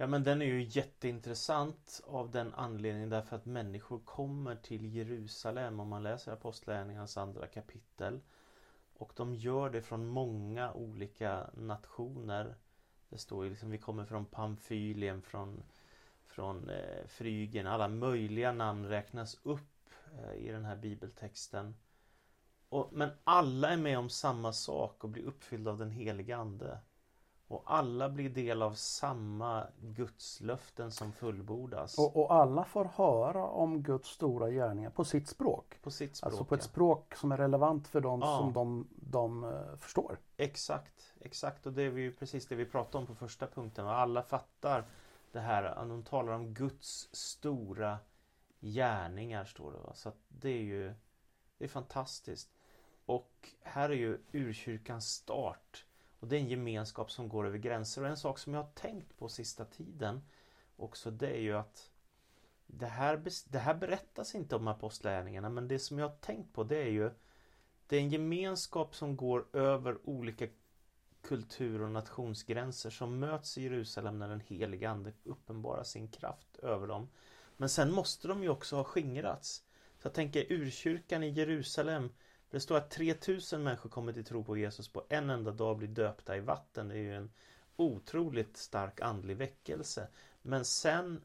Ja 0.00 0.06
men 0.06 0.24
den 0.24 0.42
är 0.42 0.46
ju 0.46 0.62
jätteintressant 0.62 2.00
av 2.06 2.30
den 2.30 2.54
anledningen 2.54 3.08
därför 3.08 3.36
att 3.36 3.46
människor 3.46 3.98
kommer 3.98 4.56
till 4.56 4.94
Jerusalem 4.94 5.80
om 5.80 5.88
man 5.88 6.02
läser 6.02 6.32
Apostlagärningarnas 6.32 7.16
andra 7.16 7.46
kapitel. 7.46 8.20
Och 8.94 9.12
de 9.16 9.34
gör 9.34 9.70
det 9.70 9.82
från 9.82 10.06
många 10.06 10.72
olika 10.72 11.50
nationer. 11.54 12.54
Det 13.08 13.18
står 13.18 13.44
ju 13.44 13.50
liksom 13.50 13.70
vi 13.70 13.78
kommer 13.78 14.04
från 14.04 14.24
Pamfylien, 14.24 15.22
från, 15.22 15.62
från 16.24 16.70
eh, 16.70 17.06
Frygen. 17.06 17.66
Alla 17.66 17.88
möjliga 17.88 18.52
namn 18.52 18.86
räknas 18.86 19.40
upp 19.42 19.90
eh, 20.18 20.34
i 20.34 20.48
den 20.48 20.64
här 20.64 20.76
bibeltexten. 20.76 21.74
Och, 22.68 22.88
men 22.92 23.10
alla 23.24 23.70
är 23.70 23.76
med 23.76 23.98
om 23.98 24.10
samma 24.10 24.52
sak 24.52 25.04
och 25.04 25.10
blir 25.10 25.24
uppfyllda 25.24 25.70
av 25.70 25.78
den 25.78 25.90
heliga 25.90 26.36
Ande. 26.36 26.78
Och 27.48 27.62
alla 27.66 28.08
blir 28.08 28.30
del 28.30 28.62
av 28.62 28.72
samma 28.72 29.66
gudslöften 29.80 30.90
som 30.90 31.12
fullbordas. 31.12 31.98
Och, 31.98 32.16
och 32.16 32.34
alla 32.34 32.64
får 32.64 32.84
höra 32.84 33.44
om 33.46 33.82
Guds 33.82 34.08
stora 34.08 34.50
gärningar 34.50 34.90
på 34.90 35.04
sitt 35.04 35.28
språk. 35.28 35.78
på 35.82 35.90
sitt 35.90 36.16
språk. 36.16 36.30
Alltså 36.32 36.44
på 36.44 36.54
ett 36.54 36.60
ja. 36.60 36.68
språk 36.68 37.14
som 37.14 37.32
är 37.32 37.36
relevant 37.36 37.88
för 37.88 38.00
dem 38.00 38.20
Ja. 38.20 38.38
som 38.38 38.52
de, 38.52 38.88
de 38.90 39.44
eh, 39.44 39.76
förstår. 39.76 40.18
Exakt, 40.36 41.14
exakt. 41.20 41.66
Och 41.66 41.72
det 41.72 41.82
är 41.82 41.92
ju 41.92 42.12
precis 42.12 42.46
det 42.46 42.54
vi 42.54 42.64
pratade 42.64 42.98
om 42.98 43.06
på 43.06 43.14
första 43.14 43.46
punkten. 43.46 43.86
Och 43.86 43.94
alla 43.94 44.22
fattar 44.22 44.84
det 45.32 45.40
här. 45.40 45.84
De 45.88 46.02
talar 46.02 46.32
om 46.32 46.54
Guds 46.54 47.08
stora 47.12 47.98
gärningar, 48.60 49.44
står 49.44 49.72
det. 49.72 49.78
Va? 49.78 49.94
Så 49.94 50.08
att 50.08 50.18
det 50.28 50.50
är 50.50 50.62
ju 50.62 50.94
det 51.58 51.64
är 51.64 51.68
fantastiskt. 51.68 52.50
Och 53.06 53.48
här 53.62 53.90
är 53.90 53.94
ju 53.94 54.18
urkyrkans 54.32 55.08
start. 55.08 55.84
Och 56.20 56.28
det 56.28 56.36
är 56.36 56.40
en 56.40 56.48
gemenskap 56.48 57.10
som 57.10 57.28
går 57.28 57.46
över 57.46 57.58
gränser. 57.58 58.02
Och 58.02 58.08
en 58.08 58.16
sak 58.16 58.38
som 58.38 58.54
jag 58.54 58.62
har 58.62 58.70
tänkt 58.70 59.18
på 59.18 59.28
sista 59.28 59.64
tiden 59.64 60.20
också 60.76 61.10
det 61.10 61.30
är 61.30 61.40
ju 61.40 61.56
att 61.56 61.90
det 62.66 62.86
här, 62.86 63.22
det 63.48 63.58
här 63.58 63.74
berättas 63.74 64.34
inte 64.34 64.56
om 64.56 64.68
apostlärningarna 64.68 65.50
men 65.50 65.68
det 65.68 65.78
som 65.78 65.98
jag 65.98 66.08
har 66.08 66.16
tänkt 66.16 66.52
på 66.52 66.64
det 66.64 66.82
är 66.82 66.90
ju 66.90 67.10
det 67.86 67.96
är 67.96 68.00
en 68.00 68.10
gemenskap 68.10 68.94
som 68.96 69.16
går 69.16 69.46
över 69.52 70.08
olika 70.08 70.46
kultur 71.22 71.82
och 71.82 71.90
nationsgränser 71.90 72.90
som 72.90 73.18
möts 73.18 73.58
i 73.58 73.62
Jerusalem 73.62 74.18
när 74.18 74.28
den 74.28 74.40
helige 74.40 74.90
Ande 74.90 75.12
uppenbarar 75.24 75.82
sin 75.82 76.08
kraft 76.08 76.56
över 76.56 76.86
dem. 76.86 77.08
Men 77.56 77.68
sen 77.68 77.92
måste 77.92 78.28
de 78.28 78.42
ju 78.42 78.48
också 78.48 78.76
ha 78.76 78.84
skingrats. 78.84 79.62
Så 79.98 80.06
jag 80.06 80.14
tänker 80.14 80.52
urkyrkan 80.52 81.22
i 81.22 81.28
Jerusalem 81.28 82.10
det 82.50 82.60
står 82.60 82.76
att 82.76 82.90
3000 82.90 83.62
människor 83.62 83.90
kommer 83.90 84.12
till 84.12 84.24
tro 84.24 84.44
på 84.44 84.56
Jesus 84.56 84.88
på 84.88 85.04
en 85.08 85.30
enda 85.30 85.50
dag 85.50 85.70
och 85.70 85.76
blir 85.76 85.88
döpta 85.88 86.36
i 86.36 86.40
vatten. 86.40 86.88
Det 86.88 86.94
är 86.94 86.98
ju 86.98 87.16
en 87.16 87.30
otroligt 87.76 88.56
stark 88.56 89.00
andlig 89.00 89.36
väckelse. 89.36 90.08
Men 90.42 90.64
sen 90.64 91.20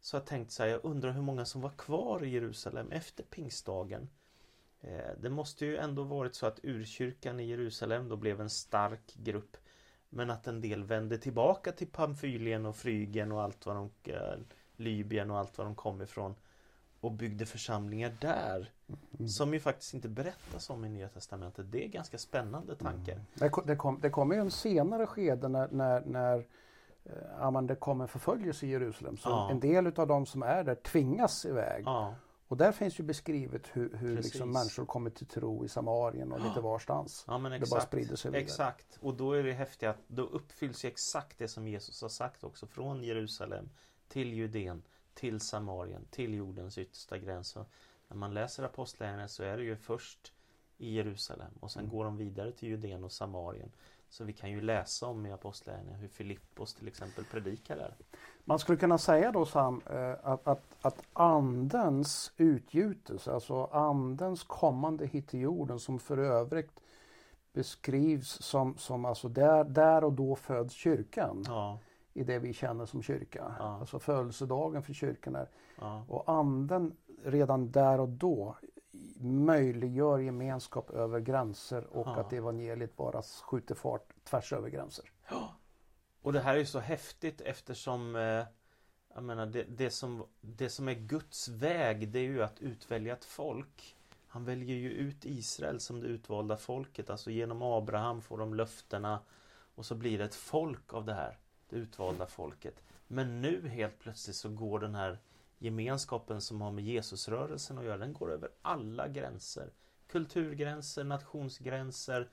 så 0.00 0.16
har 0.16 0.20
jag 0.20 0.26
tänkt 0.26 0.52
så 0.52 0.62
här, 0.62 0.70
jag 0.70 0.84
undrar 0.84 1.10
hur 1.10 1.22
många 1.22 1.44
som 1.44 1.60
var 1.60 1.70
kvar 1.70 2.24
i 2.24 2.28
Jerusalem 2.28 2.92
efter 2.92 3.24
pingstdagen. 3.24 4.08
Eh, 4.80 5.10
det 5.20 5.30
måste 5.30 5.66
ju 5.66 5.76
ändå 5.76 6.02
varit 6.02 6.34
så 6.34 6.46
att 6.46 6.60
urkyrkan 6.62 7.40
i 7.40 7.44
Jerusalem 7.44 8.08
då 8.08 8.16
blev 8.16 8.40
en 8.40 8.50
stark 8.50 9.14
grupp. 9.14 9.56
Men 10.08 10.30
att 10.30 10.46
en 10.46 10.60
del 10.60 10.84
vände 10.84 11.18
tillbaka 11.18 11.72
till 11.72 11.90
Pamfylien 11.90 12.66
och 12.66 12.76
Frygen 12.76 13.32
och 13.32 13.42
allt 13.42 13.66
vad 13.66 13.76
de, 13.76 13.90
eh, 14.12 14.38
Libyen 14.76 15.30
och 15.30 15.38
allt 15.38 15.58
vad 15.58 15.66
de 15.66 15.74
kom 15.74 16.02
ifrån. 16.02 16.34
Och 17.00 17.12
byggde 17.12 17.46
församlingar 17.46 18.16
där. 18.20 18.72
Som 19.28 19.54
ju 19.54 19.60
faktiskt 19.60 19.94
inte 19.94 20.08
berättas 20.08 20.70
om 20.70 20.84
i 20.84 20.88
Nya 20.88 21.08
Testamentet. 21.08 21.72
Det 21.72 21.84
är 21.84 21.88
ganska 21.88 22.18
spännande 22.18 22.76
tanke. 22.76 23.20
Det, 23.34 23.48
ko- 23.48 23.62
det, 23.66 23.76
kom, 23.76 24.00
det 24.00 24.10
kommer 24.10 24.34
ju 24.34 24.40
en 24.40 24.50
senare 24.50 25.06
skede 25.06 25.48
när, 25.48 25.68
när, 25.68 26.00
när 26.04 26.38
eh, 27.04 27.12
ja, 27.38 27.50
men 27.50 27.66
det 27.66 27.76
kommer 27.76 28.06
förföljelse 28.06 28.66
i 28.66 28.68
Jerusalem. 28.70 29.16
Så 29.16 29.28
Ja. 29.28 29.50
en 29.50 29.60
del 29.60 29.86
av 29.86 30.06
de 30.06 30.26
som 30.26 30.42
är 30.42 30.64
där 30.64 30.74
tvingas 30.74 31.44
iväg. 31.44 31.82
Ja, 31.86 32.14
Och 32.48 32.56
där 32.56 32.72
finns 32.72 33.00
ju 33.00 33.04
beskrivet 33.04 33.62
hur, 33.72 33.94
hur 33.96 34.16
liksom 34.16 34.50
människor 34.50 34.84
kommer 34.86 35.10
till 35.10 35.26
tro 35.26 35.64
i 35.64 35.68
Samarien 35.68 36.32
och 36.32 36.40
lite 36.40 36.60
varstans. 36.60 37.24
ja 37.26 37.38
men 37.38 37.50
Det 37.50 37.56
exakt. 37.56 37.70
bara 37.70 37.80
sprider 37.80 38.16
sig 38.16 38.30
vidare. 38.30 38.42
Exakt, 38.44 38.98
och 39.00 39.14
då 39.14 39.32
är 39.32 39.42
det 39.42 39.52
häftigt 39.52 39.88
att 39.88 39.98
då 40.08 40.22
uppfylls 40.22 40.84
ju 40.84 40.88
exakt 40.88 41.38
det 41.38 41.48
som 41.48 41.68
Jesus 41.68 42.02
har 42.02 42.08
sagt 42.08 42.44
också 42.44 42.66
från 42.66 43.02
Jerusalem 43.02 43.68
till 44.08 44.32
Judeen, 44.34 44.82
till 45.14 45.40
Samarien, 45.40 46.04
till 46.10 46.34
jordens 46.34 46.78
yttersta 46.78 47.18
gräns. 47.18 47.56
När 48.08 48.16
man 48.16 48.34
läser 48.34 48.62
Apostlagärningarna 48.62 49.28
så 49.28 49.42
är 49.42 49.56
det 49.56 49.62
ju 49.64 49.76
först 49.76 50.32
i 50.78 50.94
Jerusalem 50.94 51.52
och 51.60 51.70
sen 51.70 51.82
Mm. 51.84 51.96
går 51.96 52.04
de 52.04 52.16
vidare 52.16 52.52
till 52.52 52.68
Judeen 52.68 53.04
och 53.04 53.12
Samarien. 53.12 53.72
Så 54.08 54.24
vi 54.24 54.32
kan 54.32 54.50
ju 54.50 54.60
läsa 54.60 55.06
om 55.06 55.26
i 55.26 55.32
Apostlagärningarna 55.32 55.98
hur 55.98 56.08
Filippos 56.08 56.74
till 56.74 56.88
exempel 56.88 57.24
predikar 57.24 57.76
där. 57.76 57.94
Man 58.44 58.58
skulle 58.58 58.78
kunna 58.78 58.98
säga 58.98 59.32
då 59.32 59.44
Sam 59.46 59.82
eh, 59.90 60.10
att, 60.22 60.46
att, 60.48 60.76
att 60.80 61.02
andens 61.12 62.32
utgjutelse, 62.36 63.32
alltså 63.32 63.64
andens 63.64 64.42
kommande 64.42 65.06
hit 65.06 65.28
till 65.28 65.40
jorden 65.40 65.78
som 65.80 65.98
för 65.98 66.18
övrigt 66.18 66.80
beskrivs 67.52 68.28
som, 68.42 68.76
som 68.78 69.04
alltså 69.04 69.28
där, 69.28 69.64
där 69.64 70.04
och 70.04 70.12
då 70.12 70.36
föds 70.36 70.74
kyrkan 70.74 71.44
Ja, 71.46 71.78
i 72.14 72.24
det 72.24 72.38
vi 72.38 72.52
känner 72.52 72.86
som 72.86 73.02
kyrka. 73.02 73.54
Ja. 73.58 73.64
Alltså 73.80 73.98
födelsedagen 73.98 74.82
för 74.82 74.92
kyrkan 74.92 75.36
är 75.36 75.48
ja, 75.80 76.04
Och 76.08 76.24
anden 76.30 76.96
redan 77.24 77.70
där 77.70 78.00
och 78.00 78.08
då 78.08 78.56
möjliggör 79.20 80.18
gemenskap 80.18 80.90
över 80.90 81.20
gränser 81.20 81.84
och 81.84 82.06
Ja. 82.06 82.16
att 82.16 82.32
evangeliet 82.32 82.96
bara 82.96 83.22
skjuter 83.22 83.74
fart 83.74 84.12
tvärs 84.24 84.52
över 84.52 84.68
gränser. 84.68 85.10
Och 86.22 86.32
det 86.32 86.40
här 86.40 86.54
är 86.54 86.58
ju 86.58 86.66
så 86.66 86.78
häftigt 86.78 87.40
eftersom 87.40 88.16
eh, 88.16 88.44
Jag 89.14 89.22
menar 89.22 89.46
det, 89.46 89.62
det, 89.62 89.90
som, 89.90 90.24
det 90.40 90.70
som 90.70 90.88
är 90.88 90.94
Guds 90.94 91.48
väg 91.48 92.08
det 92.08 92.18
är 92.18 92.22
ju 92.22 92.42
att 92.42 92.60
utvälja 92.60 93.12
ett 93.12 93.24
folk 93.24 93.96
Han 94.26 94.44
väljer 94.44 94.76
ju 94.76 94.90
ut 94.90 95.24
Israel 95.24 95.80
som 95.80 96.00
det 96.00 96.06
utvalda 96.06 96.56
folket 96.56 97.10
Alltså 97.10 97.30
genom 97.30 97.62
Abraham 97.62 98.22
får 98.22 98.38
de 98.38 98.54
löftena 98.54 99.20
Och 99.74 99.86
så 99.86 99.94
blir 99.94 100.18
det 100.18 100.24
ett 100.24 100.34
folk 100.34 100.94
av 100.94 101.04
det 101.04 101.14
här 101.14 101.38
Det 101.68 101.76
utvalda 101.76 102.26
folket 102.26 102.82
Men 103.06 103.42
nu 103.42 103.68
helt 103.68 103.98
plötsligt 103.98 104.36
så 104.36 104.48
går 104.48 104.78
den 104.80 104.94
här 104.94 105.18
Gemenskapen 105.58 106.40
som 106.40 106.60
har 106.60 106.72
med 106.72 106.84
Jesusrörelsen 106.84 107.78
att 107.78 107.84
göra 107.84 107.98
Den 107.98 108.12
går 108.12 108.32
över 108.32 108.50
alla 108.62 109.08
gränser 109.08 109.70
Kulturgränser, 110.08 111.04
nationsgränser 111.04 112.28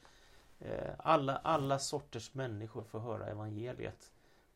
eh, 0.59 0.93
Alla, 0.97 1.35
alla 1.35 1.79
sorters 1.79 2.33
människor 2.33 2.83
får 2.83 2.99
höra 2.99 3.27
evangeliet. 3.27 4.11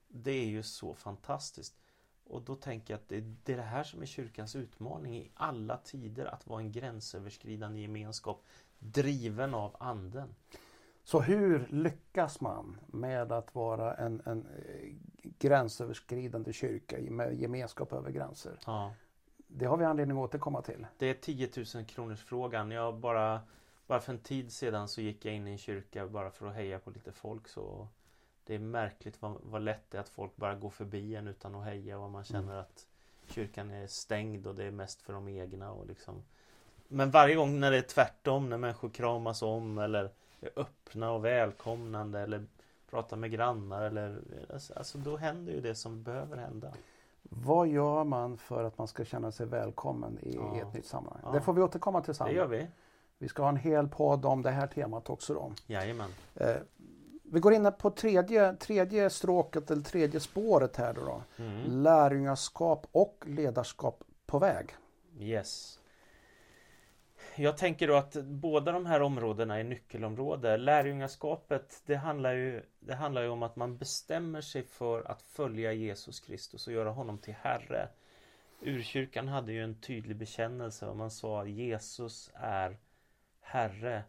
Det 0.08 0.32
är 0.32 0.46
ju 0.46 0.64
så 0.64 0.94
fantastiskt. 0.94 1.76
Och 2.24 2.42
då 2.42 2.56
tänker 2.56 2.94
jag 2.94 3.00
att 3.00 3.10
det, 3.10 3.22
det 3.44 3.54
är 3.54 3.58
det 3.58 3.64
här 3.64 3.84
som 3.84 4.02
är 4.02 4.06
kyrkans 4.06 4.56
utmaning 4.56 5.18
i 5.18 5.32
alla 5.34 5.78
tider. 5.78 6.26
Att 6.26 6.48
vara 6.48 6.62
en 6.62 6.72
gränsöverskridande 6.72 7.80
gemenskap 7.80 8.46
driven 8.80 9.54
av 9.54 9.76
anden. 9.80 10.36
Så 11.08 11.22
hur 11.22 11.68
lyckas 11.70 12.42
man 12.42 12.78
med 12.88 13.32
att 13.32 13.56
vara 13.56 13.94
en, 13.94 14.22
en 14.26 14.46
eh, 14.46 14.94
gränsöverskridande 15.22 16.54
kyrka 16.54 16.98
med 17.00 17.34
gemenskap 17.34 17.94
över 17.94 18.12
gränser? 18.12 18.60
Ja. 18.66 18.94
Det 19.48 19.66
har 19.66 19.78
vi 19.78 19.86
anledning 19.86 20.18
att 20.18 20.24
återkomma 20.24 20.62
till. 20.62 20.88
Det 20.98 21.06
är 21.06 21.14
10 21.14 21.50
000 21.76 21.86
kronors 21.86 22.24
frågan. 22.24 22.72
Jag 22.72 22.96
bara, 22.96 23.42
bara 23.88 24.00
för 24.00 24.14
en 24.14 24.20
tid 24.20 24.52
sedan 24.52 24.88
så 24.88 25.02
gick 25.02 25.26
jag 25.26 25.36
in 25.36 25.48
i 25.48 25.52
en 25.52 25.58
kyrka 25.58 26.08
bara 26.08 26.32
för 26.32 26.48
att 26.48 26.56
heja 26.56 26.80
på 26.80 26.90
lite 26.90 27.12
folk. 27.12 27.48
Så 27.48 27.88
det 28.44 28.56
är 28.56 28.60
märkligt 28.60 29.22
vad, 29.22 29.38
vad 29.44 29.62
lätt 29.62 29.92
det 29.92 29.98
är 29.98 30.02
att 30.02 30.10
folk 30.10 30.36
bara 30.36 30.56
går 30.56 30.70
förbi 30.70 31.16
en 31.16 31.28
utan 31.28 31.56
att 31.56 31.66
heja 31.66 32.00
och 32.00 32.12
man 32.12 32.24
känner 32.24 32.56
att 32.56 32.88
kyrkan 33.28 33.72
är 33.72 33.88
stängd 33.88 34.48
och 34.48 34.56
det 34.56 34.64
är 34.64 34.72
mest 34.72 35.02
för 35.02 35.14
de 35.14 35.28
egna. 35.28 35.72
Och 35.72 35.88
liksom. 35.88 36.24
Men 36.88 37.12
varje 37.12 37.36
gång 37.36 37.60
när 37.60 37.72
det 37.72 37.78
är 37.78 37.82
tvärtom, 37.82 38.50
när 38.50 38.58
människor 38.58 38.90
kramas 38.90 39.42
om 39.42 39.78
eller 39.78 40.12
är 40.42 40.50
öppna 40.56 41.12
och 41.12 41.26
välkomnande 41.26 42.20
eller 42.20 42.46
pratar 42.90 43.18
med 43.18 43.32
grannar 43.32 43.82
eller 43.82 44.22
alltså 44.76 44.98
då 44.98 45.18
händer 45.18 45.54
ju 45.54 45.62
det 45.62 45.76
som 45.76 46.04
behöver 46.04 46.38
hända. 46.38 46.74
Vad 47.30 47.68
gör 47.68 48.04
man 48.04 48.38
för 48.38 48.64
att 48.64 48.78
man 48.78 48.88
ska 48.88 49.06
känna 49.06 49.32
sig 49.32 49.46
välkommen 49.46 50.20
i, 50.22 50.36
Ja. 50.36 50.62
ett 50.62 50.74
nytt 50.74 50.86
sammanhang? 50.86 51.22
Ja. 51.26 51.32
Det 51.32 51.42
får 51.42 51.54
vi 51.54 51.62
återkomma 51.62 52.02
till 52.02 52.14
sen. 52.16 52.28
Det 52.28 52.34
gör 52.34 52.48
vi. 52.48 52.68
Vi 53.18 53.28
ska 53.28 53.42
ha 53.42 53.50
en 53.50 53.58
hel 53.58 53.88
podd 53.88 54.26
om 54.26 54.42
det 54.42 54.52
här 54.52 54.68
temat 54.68 55.10
också. 55.10 55.34
Då. 55.34 55.52
Jajamän. 55.68 56.10
Eh, 56.36 56.56
vi 57.24 57.40
går 57.40 57.54
in 57.54 57.72
på 57.80 57.90
tredje, 57.92 58.54
tredje 58.56 59.10
stråket 59.10 59.72
eller 59.72 59.84
tredje 59.84 60.20
spåret 60.20 60.78
här 60.78 60.94
då. 60.94 61.02
då. 61.06 61.44
Mm. 61.44 61.84
Lärjungaskap 61.84 62.88
och 62.92 63.24
ledarskap 63.28 64.04
på 64.26 64.40
väg. 64.40 64.76
Yes. 65.20 65.80
Jag 67.40 67.58
tänker 67.58 67.88
då 67.88 67.96
att 67.96 68.14
båda 68.24 68.72
de 68.72 68.86
här 68.86 69.02
områdena 69.02 69.60
är 69.60 69.64
nyckelområden. 69.64 70.66
Lärjungaskapet 70.66 71.82
det 71.86 71.96
handlar, 71.96 72.34
ju, 72.34 72.64
det 72.80 72.96
handlar 72.96 73.22
ju 73.22 73.30
om 73.30 73.44
att 73.44 73.56
man 73.56 73.78
bestämmer 73.78 74.42
sig 74.42 74.64
för 74.64 75.12
att 75.12 75.22
följa 75.22 75.74
Jesus 75.74 76.20
Kristus 76.20 76.68
och 76.68 76.74
göra 76.74 76.90
honom 76.90 77.18
till 77.18 77.34
Herre. 77.34 77.90
Urkyrkan 78.62 79.28
hade 79.28 79.52
ju 79.54 79.64
en 79.64 79.82
tydlig 79.82 80.18
bekännelse 80.18 80.88
och 80.88 80.98
man 80.98 81.12
sa 81.12 81.46
Jesus 81.46 82.32
är 82.34 82.78
Herre. 83.42 84.04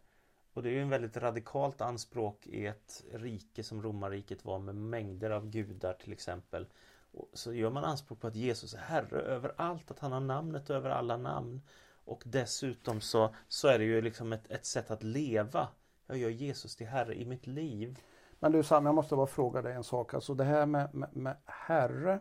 Och 0.53 0.63
det 0.63 0.69
är 0.69 0.73
ju 0.73 0.83
en 0.83 0.91
väldigt 0.91 1.17
radikalt 1.17 1.81
anspråk 1.81 2.47
i 2.47 2.67
ett 2.67 3.05
rike 3.13 3.63
som 3.63 3.83
romarriket 3.83 4.45
var 4.45 4.59
med 4.59 4.75
mängder 4.75 5.31
av 5.31 5.51
gudar 5.51 5.93
till 5.93 6.13
exempel. 6.13 6.67
Och 7.13 7.31
så 7.33 7.55
gör 7.55 7.71
man 7.71 7.85
anspråk 7.85 8.21
på 8.21 8.27
att 8.27 8.37
Jesus 8.37 8.75
är 8.75 8.79
Herre 8.79 9.21
över 9.21 9.53
allt, 9.57 9.91
att 9.91 9.99
han 9.99 10.13
har 10.13 10.21
namnet 10.21 10.71
över 10.71 10.91
alla 10.91 11.17
namn. 11.17 11.61
Och 12.09 12.23
dessutom 12.27 13.01
så, 13.01 13.35
så 13.49 13.69
är 13.69 13.79
det 13.79 13.85
ju 13.85 14.01
liksom 14.01 14.33
ett, 14.33 14.51
ett 14.51 14.67
sätt 14.67 14.91
att 14.91 15.03
leva. 15.03 15.69
Jag 16.07 16.17
gör 16.17 16.31
Jesus 16.31 16.77
till 16.77 16.87
Herre 16.87 17.15
i 17.15 17.25
mitt 17.25 17.47
liv. 17.47 17.99
Men 18.41 18.53
du 18.53 18.63
Sam, 18.63 18.87
jag 18.87 18.95
måste 18.95 19.17
bara 19.17 19.27
fråga 19.27 19.63
dig 19.63 19.75
en 19.75 19.85
sak. 19.85 20.15
Alltså 20.15 20.35
det 20.35 20.45
här 20.45 20.67
med, 20.67 20.95
med, 20.95 21.17
med 21.17 21.37
Herre 21.45 22.21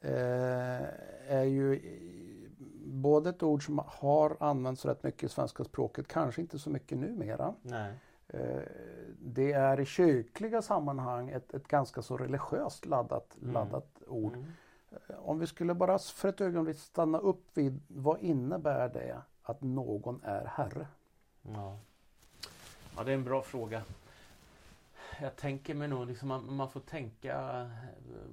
eh, 0.00 0.82
är 1.28 1.44
ju 1.44 1.80
både 2.86 3.30
ett 3.30 3.42
ord 3.42 3.66
som 3.66 3.82
har 3.86 4.36
använts 4.40 4.84
rätt 4.84 5.02
mycket 5.02 5.22
i 5.22 5.28
svenska 5.28 5.64
språket, 5.64 6.08
kanske 6.08 6.40
inte 6.40 6.58
så 6.58 6.70
mycket 6.70 6.98
numera. 6.98 7.54
Nej. 7.62 7.92
Eh, 8.28 8.62
det 9.18 9.52
är 9.52 9.80
i 9.80 9.84
kyrkliga 9.84 10.62
sammanhang 10.62 11.30
ett, 11.30 11.54
ett 11.54 11.68
ganska 11.68 12.02
så 12.02 12.16
religiöst 12.16 12.86
laddat, 12.86 13.36
Mm. 13.42 13.54
laddat 13.54 14.02
ord. 14.06 14.36
Mm. 14.36 14.46
Eh, 15.08 15.16
om 15.18 15.38
vi 15.38 15.46
skulle 15.46 15.74
bara 15.74 15.98
för 15.98 16.28
ett 16.28 16.40
ögonblick 16.40 16.78
stanna 16.78 17.18
upp 17.18 17.44
vid 17.54 17.80
vad 17.88 18.20
innebär 18.20 18.88
det 18.88 19.22
att 19.42 19.62
någon 19.62 20.20
är 20.24 20.44
Herre? 20.44 20.86
Ja. 21.42 21.78
ja, 22.96 23.04
det 23.04 23.10
är 23.10 23.14
en 23.14 23.24
bra 23.24 23.42
fråga. 23.42 23.82
Jag 25.20 25.36
tänker 25.36 25.74
mig 25.74 25.88
nog 25.88 26.06
liksom 26.06 26.28
man, 26.28 26.56
man 26.56 26.70
får 26.70 26.80
tänka 26.80 27.60
eh, 27.60 27.68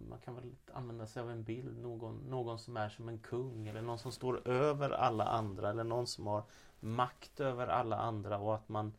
Man 0.09 0.19
kan 0.19 0.35
väl 0.35 0.55
använda 0.73 1.07
sig 1.07 1.21
av 1.21 1.31
en 1.31 1.43
bild 1.43 1.81
någon, 1.81 2.15
någon 2.29 2.59
som 2.59 2.77
är 2.77 2.89
som 2.89 3.09
en 3.09 3.19
kung 3.19 3.67
eller 3.67 3.81
någon 3.81 3.99
som 3.99 4.11
står 4.11 4.47
över 4.47 4.89
alla 4.89 5.25
andra 5.25 5.69
eller 5.69 5.83
någon 5.83 6.07
som 6.07 6.27
har 6.27 6.43
makt 6.79 7.39
över 7.39 7.67
alla 7.67 7.97
andra 7.97 8.37
och 8.37 8.55
att 8.55 8.69
man 8.69 8.93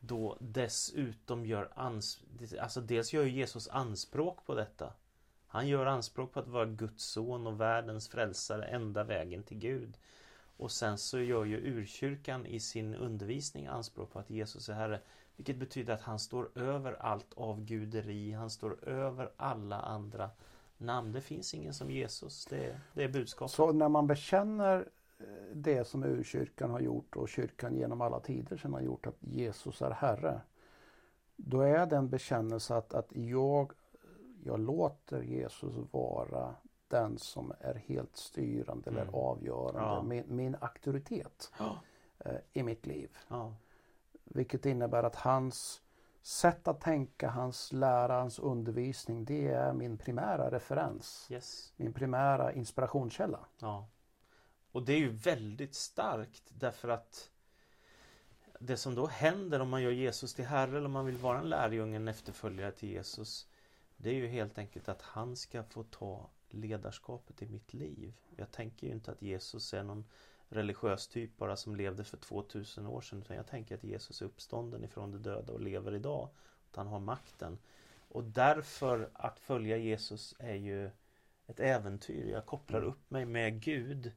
då 0.00 0.36
dessutom 0.40 1.46
gör 1.46 1.70
ans 1.74 2.20
Alltså 2.60 2.80
dels 2.80 3.12
gör 3.12 3.22
ju 3.22 3.30
Jesus 3.30 3.68
anspråk 3.68 4.46
på 4.46 4.54
detta 4.54 4.92
han 5.56 5.68
gör 5.68 5.86
anspråk 5.86 6.32
på 6.32 6.40
att 6.40 6.48
vara 6.48 6.66
Guds 6.66 7.04
son 7.04 7.46
och 7.46 7.60
världens 7.60 8.08
frälsare, 8.08 8.64
enda 8.64 9.04
vägen 9.04 9.42
till 9.42 9.58
Gud 9.58 9.96
och 10.56 10.70
sen 10.70 10.98
så 10.98 11.18
gör 11.18 11.44
ju 11.44 11.56
urkyrkan 11.56 12.46
i 12.46 12.60
sin 12.60 12.94
undervisning 12.94 13.66
anspråk 13.66 14.12
på 14.12 14.18
att 14.18 14.30
Jesus 14.30 14.68
är 14.68 14.74
Herre. 14.74 15.00
Vilket 15.36 15.56
betyder 15.56 15.94
att 15.94 16.00
han 16.00 16.18
står 16.18 16.58
över 16.58 16.92
allt 16.92 17.32
avguderi. 17.34 18.32
Han 18.32 18.50
står 18.50 18.88
över 18.88 19.30
alla 19.36 19.80
andra 19.80 20.30
namn. 20.78 21.12
Det 21.12 21.20
finns 21.20 21.54
ingen 21.54 21.74
som 21.74 21.90
Jesus. 21.90 22.46
Det 22.46 22.64
är, 22.64 22.80
det 22.94 23.04
är 23.04 23.08
budskapet. 23.08 23.52
Så 23.52 23.72
när 23.72 23.88
man 23.88 24.06
bekänner 24.06 24.88
eh, 25.18 25.24
det 25.54 25.84
som 25.84 26.04
urkyrkan 26.04 26.70
har 26.70 26.80
gjort 26.80 27.16
och 27.16 27.28
kyrkan 27.28 27.76
genom 27.76 28.00
alla 28.00 28.20
tider 28.20 28.56
sedan 28.56 28.72
har 28.72 28.80
gjort 28.80 29.06
att 29.06 29.16
Jesus 29.20 29.82
är 29.82 29.90
Herre. 29.90 30.40
Då 31.36 31.60
är 31.60 31.86
det 31.86 31.96
en 31.96 32.08
bekännelse 32.08 32.74
att, 32.74 32.94
att 32.94 33.16
jag, 33.16 33.72
jag 34.46 34.60
låter 34.60 35.22
Jesus 35.22 35.74
vara 35.90 36.54
den 36.88 37.18
som 37.18 37.52
är 37.60 37.74
helt 37.74 38.16
styrande 38.16 38.90
Mm. 38.90 39.02
eller 39.02 39.18
avgörande. 39.18 39.80
Ja. 39.80 40.02
Min, 40.02 40.24
min 40.36 40.56
auktoritet 40.60 41.52
Ja. 41.58 41.78
eh, 42.18 42.36
i 42.52 42.62
mitt 42.62 42.86
liv. 42.86 43.18
Ja. 43.28 43.54
Vilket 44.24 44.66
innebär 44.66 45.02
att 45.02 45.16
hans 45.16 45.82
sätt 46.22 46.68
att 46.68 46.80
tänka, 46.80 47.28
hans 47.30 47.72
lära, 47.72 48.18
hans 48.18 48.38
undervisning, 48.38 49.24
det 49.24 49.48
är 49.48 49.72
min 49.72 49.98
primära 49.98 50.50
referens. 50.50 51.26
Yes. 51.30 51.72
Min 51.76 51.92
primära 51.92 52.52
inspirationskälla. 52.52 53.40
Ja. 53.58 53.86
Och 54.72 54.82
det 54.82 54.92
är 54.92 54.98
ju 54.98 55.08
väldigt 55.10 55.74
starkt 55.74 56.42
därför 56.48 56.88
att 56.88 57.30
det 58.60 58.76
som 58.76 58.94
då 58.94 59.06
händer 59.06 59.60
om 59.60 59.68
man 59.68 59.82
gör 59.82 59.90
Jesus 59.90 60.34
till 60.34 60.44
Herre 60.44 60.76
eller 60.76 60.84
om 60.86 60.92
man 60.92 61.06
vill 61.06 61.16
vara 61.16 61.38
en 61.38 61.48
lärjunge, 61.48 61.96
en 61.96 62.08
efterföljare 62.08 62.72
till 62.72 62.88
Jesus. 62.88 63.48
Det 63.96 64.10
är 64.10 64.14
ju 64.14 64.26
helt 64.26 64.58
enkelt 64.58 64.88
att 64.88 65.02
han 65.02 65.36
ska 65.36 65.62
få 65.62 65.82
ta 65.82 66.30
ledarskapet 66.50 67.42
i 67.42 67.46
mitt 67.46 67.74
liv. 67.74 68.14
Jag 68.36 68.50
tänker 68.50 68.86
ju 68.86 68.92
inte 68.92 69.10
att 69.10 69.22
Jesus 69.22 69.74
är 69.74 69.82
någon 69.82 70.04
religiös 70.48 71.08
typ 71.08 71.36
bara 71.36 71.56
som 71.56 71.76
levde 71.76 72.04
för 72.04 72.16
2000 72.16 72.86
år 72.86 73.00
sedan. 73.00 73.18
Utan 73.18 73.36
jag 73.36 73.46
tänker 73.46 73.74
att 73.74 73.84
Jesus 73.84 74.22
är 74.22 74.26
uppstånden 74.26 74.84
ifrån 74.84 75.12
de 75.12 75.18
döda 75.18 75.52
och 75.52 75.60
lever 75.60 75.94
idag. 75.94 76.28
Att 76.70 76.76
han 76.76 76.86
har 76.86 77.00
makten. 77.00 77.58
Och 78.08 78.24
därför 78.24 79.10
att 79.12 79.38
följa 79.38 79.76
Jesus 79.76 80.34
är 80.38 80.54
ju 80.54 80.90
ett 81.46 81.60
äventyr. 81.60 82.30
Jag 82.32 82.46
kopplar 82.46 82.82
upp 82.82 83.10
mig 83.10 83.24
med 83.24 83.60
Gud. 83.60 84.12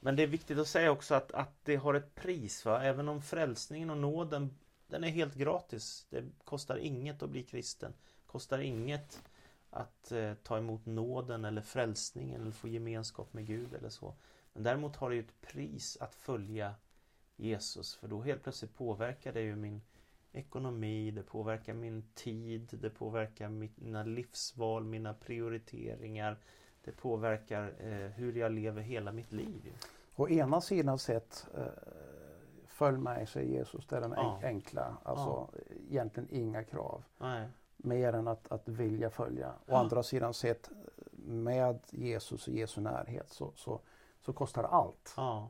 Men 0.00 0.16
det 0.16 0.22
är 0.22 0.26
viktigt 0.26 0.58
att 0.58 0.68
säga 0.68 0.90
också 0.90 1.14
att, 1.14 1.32
att 1.32 1.64
det 1.64 1.76
har 1.76 1.94
ett 1.94 2.14
pris. 2.14 2.64
Va? 2.64 2.82
Även 2.82 3.08
om 3.08 3.22
frälsningen 3.22 3.90
och 3.90 3.98
nåden 3.98 4.58
den 4.86 5.04
är 5.04 5.08
helt 5.08 5.34
gratis. 5.34 6.06
Det 6.10 6.24
kostar 6.44 6.76
inget 6.76 7.22
att 7.22 7.30
bli 7.30 7.42
kristen. 7.42 7.94
Kostar 8.36 8.58
inget 8.58 9.22
att 9.70 10.12
eh, 10.12 10.34
ta 10.34 10.58
emot 10.58 10.86
nåden 10.86 11.44
eller 11.44 11.62
frälsningen 11.62 12.40
eller 12.42 12.52
få 12.52 12.68
gemenskap 12.68 13.32
med 13.32 13.46
Gud 13.46 13.74
eller 13.74 13.88
så. 13.88 14.14
Men 14.52 14.62
däremot 14.62 14.96
har 14.96 15.10
det 15.10 15.16
ju 15.16 15.22
ett 15.22 15.40
pris 15.40 15.96
att 16.00 16.14
följa 16.14 16.74
Jesus 17.36 17.94
för 17.94 18.08
då 18.08 18.22
helt 18.22 18.42
plötsligt 18.42 18.74
påverkar 18.76 19.32
det 19.32 19.40
ju 19.40 19.56
min 19.56 19.82
ekonomi, 20.32 21.10
det 21.10 21.22
påverkar 21.22 21.74
min 21.74 22.02
tid, 22.14 22.78
det 22.82 22.90
påverkar 22.90 23.48
mina 23.76 24.02
livsval, 24.02 24.84
mina 24.84 25.14
prioriteringar. 25.14 26.38
Det 26.84 26.92
påverkar 26.92 27.74
eh, 27.78 28.10
hur 28.10 28.32
jag 28.36 28.52
lever 28.52 28.82
hela 28.82 29.12
mitt 29.12 29.32
liv. 29.32 29.72
Å 30.16 30.28
ena 30.28 30.60
sidan 30.60 30.98
sett 30.98 31.46
eh, 31.54 31.64
följ 32.66 32.98
mig, 32.98 33.26
säger 33.26 33.58
Jesus. 33.58 33.86
Det 33.86 33.96
är 33.96 34.00
den 34.00 34.12
Ja. 34.16 34.38
en- 34.38 34.44
enkla, 34.44 34.96
alltså 35.04 35.50
egentligen 35.90 36.28
inga 36.32 36.64
krav. 36.64 37.04
Nej. 37.18 37.48
Mer 37.86 38.12
än 38.12 38.28
att, 38.28 38.52
att 38.52 38.68
vilja 38.68 39.10
följa. 39.10 39.48
Å 39.48 39.52
Ja. 39.66 39.78
andra 39.78 40.02
sidan 40.02 40.34
sett 40.34 40.70
med 41.26 41.78
Jesus 41.90 42.48
och 42.48 42.54
Jesu 42.54 42.80
närhet 42.80 43.30
så, 43.30 43.52
så, 43.56 43.80
så 44.20 44.32
kostar 44.32 44.64
allt. 44.64 45.14
Ja, 45.16 45.48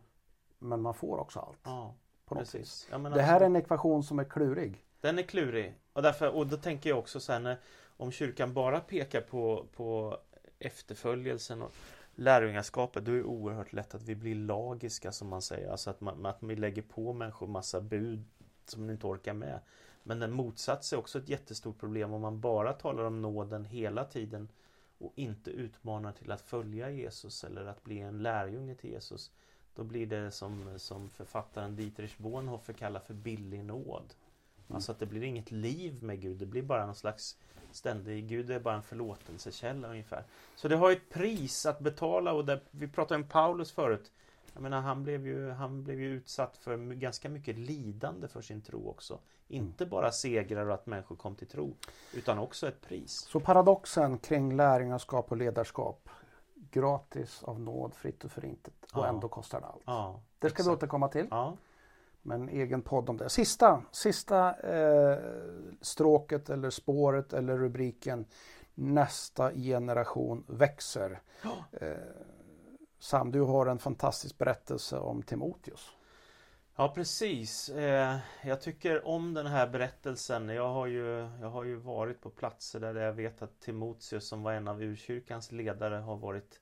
Men 0.59 0.81
man 0.83 0.94
får 0.94 1.18
också 1.18 1.38
allt. 1.40 1.59
ja 1.62 1.94
på 2.27 2.35
något 2.35 2.42
precis. 2.44 2.88
Det 3.14 3.22
här 3.22 3.40
är 3.40 3.44
en 3.46 3.57
ekvation 3.57 4.03
som 4.03 4.18
är 4.18 4.25
klurig. 4.25 4.85
Den 5.01 5.18
är 5.18 5.22
klurig. 5.22 5.75
Och, 5.92 6.03
därför, 6.03 6.37
och 6.37 6.46
då 6.46 6.57
tänker 6.57 6.90
jag 6.90 6.99
också 6.99 7.38
när, 7.38 7.57
om 7.96 8.11
kyrkan 8.12 8.55
bara 8.55 8.81
pekar 8.81 9.20
på, 9.20 9.66
på 9.77 10.18
efterföljelsen 10.59 11.62
och 11.62 11.72
lärjungaskapet 12.14 13.05
då 13.05 13.12
är 13.12 13.16
det 13.16 13.22
oerhört 13.25 13.72
lätt 13.72 13.94
att 13.94 14.03
vi 14.03 14.14
blir 14.14 14.35
lagiska 14.35 15.12
som 15.12 15.29
man 15.29 15.42
säger. 15.42 15.70
Alltså 15.70 15.90
att, 15.90 16.01
man, 16.01 16.27
att 16.27 16.42
vi 16.42 16.57
lägger 16.57 16.83
på 16.83 17.12
människor 17.12 17.46
massa 17.46 17.81
bud 17.81 18.25
som 18.64 18.87
de 18.87 18.92
inte 18.92 19.07
orkar 19.07 19.33
med. 19.35 19.61
Men 20.07 20.19
den 20.19 20.33
motsats 20.33 20.92
är 20.92 20.97
också 20.97 21.19
ett 21.19 21.29
jättestort 21.29 21.79
problem 21.79 22.12
om 22.12 22.21
man 22.21 22.40
bara 22.40 22.73
talar 22.73 23.05
om 23.05 23.23
nåden 23.23 23.64
hela 23.64 24.05
tiden 24.05 24.49
och 24.99 25.12
inte 25.16 25.51
utmanar 25.51 26.12
till 26.12 26.33
att 26.33 26.40
följa 26.40 26.90
Jesus 26.90 27.45
eller 27.45 27.66
att 27.66 27.85
bli 27.85 27.99
en 27.99 28.23
lärjunge 28.23 28.75
till 28.75 28.90
Jesus. 28.90 29.31
Då 29.75 29.85
blir 29.85 30.07
det 30.07 30.31
som, 30.31 30.79
som 30.79 31.09
författaren 31.09 31.77
Dietrich 31.77 32.16
Bonhoeffer 32.19 32.73
kallar 32.73 33.01
för 33.01 33.14
billig 33.14 33.64
nåd. 33.64 34.14
Alltså 34.69 34.92
att 34.92 34.99
det 34.99 35.07
blir 35.07 35.23
inget 35.23 35.51
liv 35.51 36.03
med 36.03 36.21
Gud. 36.21 36.37
Det 36.37 36.47
blir 36.47 36.62
bara 36.62 36.87
någon 36.87 36.95
slags 36.95 37.37
ständig... 37.73 38.29
Gud 38.29 38.51
är 38.51 38.61
bara 38.61 38.75
en 38.75 38.83
förlåtelsekälla 38.83 39.88
ungefär. 39.88 40.25
Så 40.57 40.69
det 40.69 40.77
har 40.77 40.90
ett 40.90 41.09
pris 41.11 41.66
att 41.66 41.81
betala 41.81 42.33
och 42.33 42.45
där, 42.45 42.61
vi 42.71 42.88
pratade 42.88 43.23
om 43.23 43.29
Paulus 43.29 43.73
förut. 43.73 44.12
Jag 44.57 44.62
menar 44.62 44.81
han 44.81 45.03
blev 45.03 45.27
ju, 45.27 45.51
han 45.51 45.85
blev 45.85 46.01
ju 46.01 46.07
utsatt 46.12 46.57
för 46.57 46.77
ganska 46.77 47.29
mycket 47.29 47.59
lidande 47.59 48.29
för 48.29 48.40
sin 48.40 48.62
tro 48.62 48.88
också. 48.90 49.19
Inte 49.49 49.87
bara 49.87 50.12
segrar 50.12 50.66
och 50.66 50.75
att 50.75 50.87
människor 50.87 51.16
kom 51.16 51.35
till 51.35 51.47
tro. 51.47 51.75
Utan 52.14 52.38
också 52.38 52.69
ett 52.69 52.81
pris. 52.81 53.12
Så 53.12 53.40
paradoxen 53.40 54.19
kring 54.19 54.57
lärjungaskap 54.57 55.31
och 55.31 55.37
ledarskap. 55.37 56.09
Gratis, 56.71 57.42
av 57.42 57.61
nåd, 57.61 57.95
fritt 57.95 58.25
och 58.25 58.31
förintet. 58.31 58.75
Och 58.92 59.03
Ja. 59.03 59.07
ändå 59.07 59.29
kostar 59.29 59.61
det 59.61 59.66
allt. 59.66 59.83
Ja, 59.87 60.21
Det 60.38 60.51
ska 60.51 60.57
vi 60.57 60.61
exakt. 60.62 60.77
återkomma 60.77 61.09
till. 61.09 61.27
Ja, 61.31 61.57
med 62.23 62.35
en 62.40 62.49
egen 62.49 62.83
podd 62.83 63.11
om 63.11 63.16
det. 63.16 63.29
Sista, 63.29 63.83
sista 63.92 64.55
eh, 64.61 65.19
stråket 65.81 66.51
eller 66.51 66.71
spåret 66.71 67.33
eller 67.33 67.59
rubriken 67.59 68.25
Nästa 68.75 69.53
generation 69.55 70.45
växer. 70.47 71.21
Eh, 71.73 71.88
Sam, 73.07 73.33
du 73.33 73.40
har 73.40 73.66
en 73.66 73.79
fantastisk 73.79 74.38
berättelse 74.38 74.99
om 74.99 75.23
Timoteus. 75.23 75.90
Ja 76.77 76.92
precis. 76.95 77.69
Eh, 77.69 78.19
jag 78.45 78.61
tycker 78.61 79.07
om 79.07 79.35
den 79.35 79.47
här 79.47 79.66
berättelsen. 79.66 80.49
Jag 80.49 80.69
har, 80.69 80.87
ju, 80.87 81.29
jag 81.40 81.51
har 81.51 81.64
ju 81.64 81.77
varit 81.77 82.21
på 82.21 82.31
platser 82.31 82.81
där 82.81 82.95
jag 82.95 83.12
vet 83.12 83.42
att 83.42 83.61
Timoteus 83.61 84.29
som 84.29 84.42
var 84.42 84.53
en 84.53 84.69
av 84.69 84.83
urkyrkans 84.83 85.53
ledare 85.53 85.95
har 85.95 86.16
varit 86.16 86.61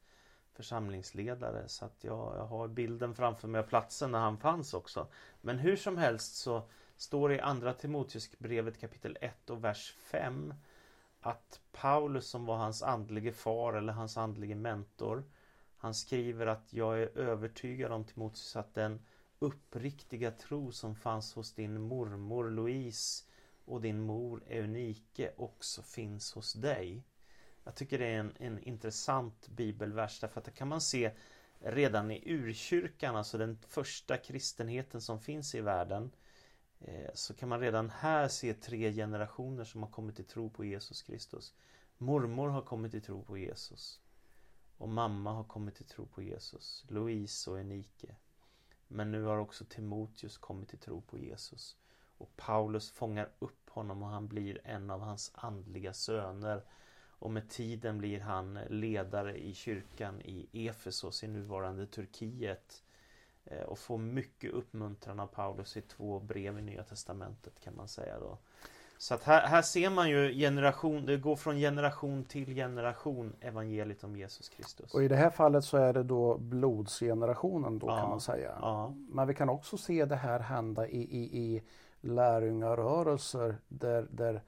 församlingsledare 0.52 1.68
så 1.68 1.84
att 1.84 2.04
jag, 2.04 2.36
jag 2.36 2.46
har 2.46 2.68
bilden 2.68 3.14
framför 3.14 3.48
mig 3.48 3.58
av 3.58 3.64
platsen 3.66 4.12
när 4.12 4.18
han 4.20 4.38
fanns 4.38 4.74
också. 4.74 5.06
Men 5.40 5.58
hur 5.58 5.76
som 5.76 5.98
helst 5.98 6.36
så 6.36 6.62
står 6.96 7.28
det 7.28 7.34
i 7.34 7.40
Andra 7.40 7.72
Timoteusbrevet 7.72 8.80
kapitel 8.80 9.18
1 9.20 9.50
och 9.50 9.64
vers 9.64 9.94
5 9.98 10.54
att 11.20 11.60
Paulus 11.72 12.26
som 12.26 12.46
var 12.46 12.56
hans 12.56 12.82
andlige 12.82 13.32
far 13.32 13.72
eller 13.72 13.92
hans 13.92 14.16
andlige 14.16 14.54
mentor 14.54 15.24
han 15.84 15.94
skriver 15.94 16.46
att 16.46 16.72
jag 16.72 17.02
är 17.02 17.18
övertygad 17.18 17.92
om 17.92 18.04
Timoteus 18.04 18.56
att 18.56 18.74
den 18.74 19.00
uppriktiga 19.38 20.30
tro 20.30 20.72
som 20.72 20.96
fanns 20.96 21.34
hos 21.34 21.52
din 21.52 21.80
mormor 21.80 22.50
Louise 22.50 23.24
och 23.64 23.80
din 23.80 24.00
mor 24.00 24.42
Eunike 24.46 25.32
också 25.36 25.82
finns 25.82 26.32
hos 26.32 26.52
dig. 26.52 27.04
Jag 27.64 27.74
tycker 27.74 27.98
det 27.98 28.06
är 28.06 28.18
en, 28.18 28.32
en 28.38 28.58
intressant 28.58 29.48
bibelvers 29.48 30.20
därför 30.20 30.40
att 30.40 30.44
det 30.44 30.50
kan 30.50 30.68
man 30.68 30.80
se 30.80 31.10
redan 31.58 32.10
i 32.10 32.22
urkyrkan, 32.26 33.16
alltså 33.16 33.38
den 33.38 33.58
första 33.68 34.16
kristenheten 34.16 35.00
som 35.00 35.20
finns 35.20 35.54
i 35.54 35.60
världen. 35.60 36.10
Eh, 36.80 37.10
så 37.14 37.34
kan 37.34 37.48
man 37.48 37.60
redan 37.60 37.90
här 37.90 38.28
se 38.28 38.54
tre 38.54 38.92
generationer 38.92 39.64
som 39.64 39.82
har 39.82 39.90
kommit 39.90 40.16
till 40.16 40.24
tro 40.24 40.50
på 40.50 40.64
Jesus 40.64 41.02
Kristus. 41.02 41.54
Mormor 41.98 42.48
har 42.48 42.62
kommit 42.62 42.92
till 42.92 43.02
tro 43.02 43.22
på 43.22 43.38
Jesus. 43.38 44.00
Och 44.76 44.88
mamma 44.88 45.32
har 45.32 45.44
kommit 45.44 45.74
till 45.74 45.86
tro 45.86 46.06
på 46.06 46.22
Jesus. 46.22 46.84
Louise 46.88 47.50
och 47.50 47.60
Enike. 47.60 48.16
Men 48.88 49.10
nu 49.10 49.22
har 49.22 49.38
också 49.38 49.64
Timoteus 49.64 50.38
kommit 50.38 50.68
till 50.68 50.78
tro 50.78 51.00
på 51.00 51.18
Jesus. 51.18 51.76
Och 52.18 52.36
Paulus 52.36 52.90
fångar 52.90 53.30
upp 53.38 53.70
honom 53.70 54.02
och 54.02 54.08
han 54.08 54.28
blir 54.28 54.60
en 54.64 54.90
av 54.90 55.00
hans 55.00 55.30
andliga 55.34 55.92
söner. 55.92 56.64
Och 57.18 57.30
med 57.30 57.50
tiden 57.50 57.98
blir 57.98 58.20
han 58.20 58.54
ledare 58.54 59.38
i 59.38 59.54
kyrkan 59.54 60.20
i 60.20 60.66
Efesos 60.68 61.24
i 61.24 61.28
nuvarande 61.28 61.86
Turkiet. 61.86 62.84
Eh, 63.44 63.62
och 63.62 63.78
får 63.78 63.98
mycket 63.98 64.52
uppmuntran 64.52 65.20
av 65.20 65.26
Paulus 65.26 65.76
i 65.76 65.82
två 65.82 66.20
brev 66.20 66.58
i 66.58 66.62
Nya 66.62 66.82
Testamentet 66.82 67.60
kan 67.60 67.76
man 67.76 67.88
säga 67.88 68.18
då. 68.20 68.38
Så 68.98 69.14
att 69.14 69.22
här, 69.22 69.46
här 69.46 69.62
ser 69.62 69.90
man 69.90 70.10
ju 70.10 70.32
generation, 70.34 71.06
det 71.06 71.16
går 71.16 71.36
från 71.36 71.56
generation 71.56 72.24
till 72.24 72.54
generation 72.54 73.32
evangeliet 73.40 74.04
om 74.04 74.16
Jesus 74.16 74.48
Kristus. 74.48 74.94
Och 74.94 75.02
i 75.02 75.08
det 75.08 75.16
här 75.16 75.30
fallet 75.30 75.64
så 75.64 75.76
är 75.76 75.92
det 75.92 76.02
då 76.02 76.38
blodsgenerationen 76.38 77.78
då 77.78 77.86
Ja, 77.86 78.00
kan 78.00 78.08
man 78.10 78.20
säga. 78.20 78.52
Ja, 78.60 78.94
Men 79.08 79.26
vi 79.28 79.34
kan 79.34 79.48
också 79.48 79.76
se 79.76 80.04
det 80.04 80.16
här 80.16 80.40
hända 80.40 80.88
i, 80.88 80.98
i, 81.02 81.38
i 81.38 81.62
lärjungarörelser 82.00 83.56
där, 83.68 84.06
där 84.10 84.42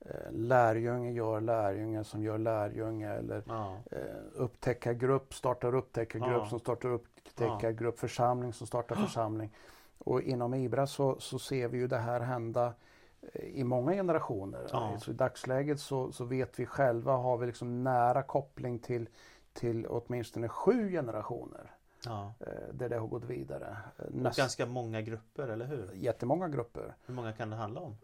eh, 0.00 0.32
lärjunge 0.32 1.10
gör 1.12 1.40
lärjunge 1.40 2.04
som 2.04 2.22
gör 2.22 2.38
lärjunge 2.38 3.12
eller 3.14 3.42
ja, 3.46 3.76
eh, 3.90 3.98
upptäckargrupp 4.34 5.34
startar 5.34 5.74
upptäckargrupp 5.74 6.42
Ja. 6.42 6.48
som 6.48 6.58
startar 6.58 6.88
upptäckargrupp, 6.88 7.98
församling 7.98 8.52
som 8.52 8.66
startar 8.66 8.96
församling. 8.96 9.50
Och 9.98 10.22
inom 10.22 10.54
IBRA 10.54 10.86
så, 10.86 11.16
så 11.20 11.38
ser 11.38 11.68
vi 11.68 11.78
ju 11.78 11.86
det 11.86 11.98
här 11.98 12.20
hända 12.20 12.72
i 13.34 13.64
många 13.64 13.92
generationer. 13.92 14.66
Ja. 14.72 14.98
Så 14.98 15.10
I 15.10 15.14
dagsläget 15.14 15.80
så, 15.80 16.12
så 16.12 16.24
vet 16.24 16.58
vi 16.58 16.66
själva, 16.66 17.12
har 17.12 17.36
vi 17.36 17.46
liksom 17.46 17.84
nära 17.84 18.22
koppling 18.22 18.78
till, 18.78 19.08
till 19.52 19.86
åtminstone 19.86 20.48
sju 20.48 20.90
generationer 20.90 21.70
ja. 22.04 22.34
eh, 22.40 22.74
där 22.74 22.88
det 22.88 22.98
har 22.98 23.06
gått 23.06 23.24
vidare. 23.24 23.76
Näst, 24.10 24.38
ganska 24.38 24.66
många 24.66 25.00
grupper, 25.02 25.48
eller 25.48 25.66
hur? 25.66 25.90
Jättemånga 25.94 26.48
grupper. 26.48 26.94
Hur 27.06 27.14
många 27.14 27.32
kan 27.32 27.50
det 27.50 27.56
handla 27.56 27.80
om? 27.80 27.96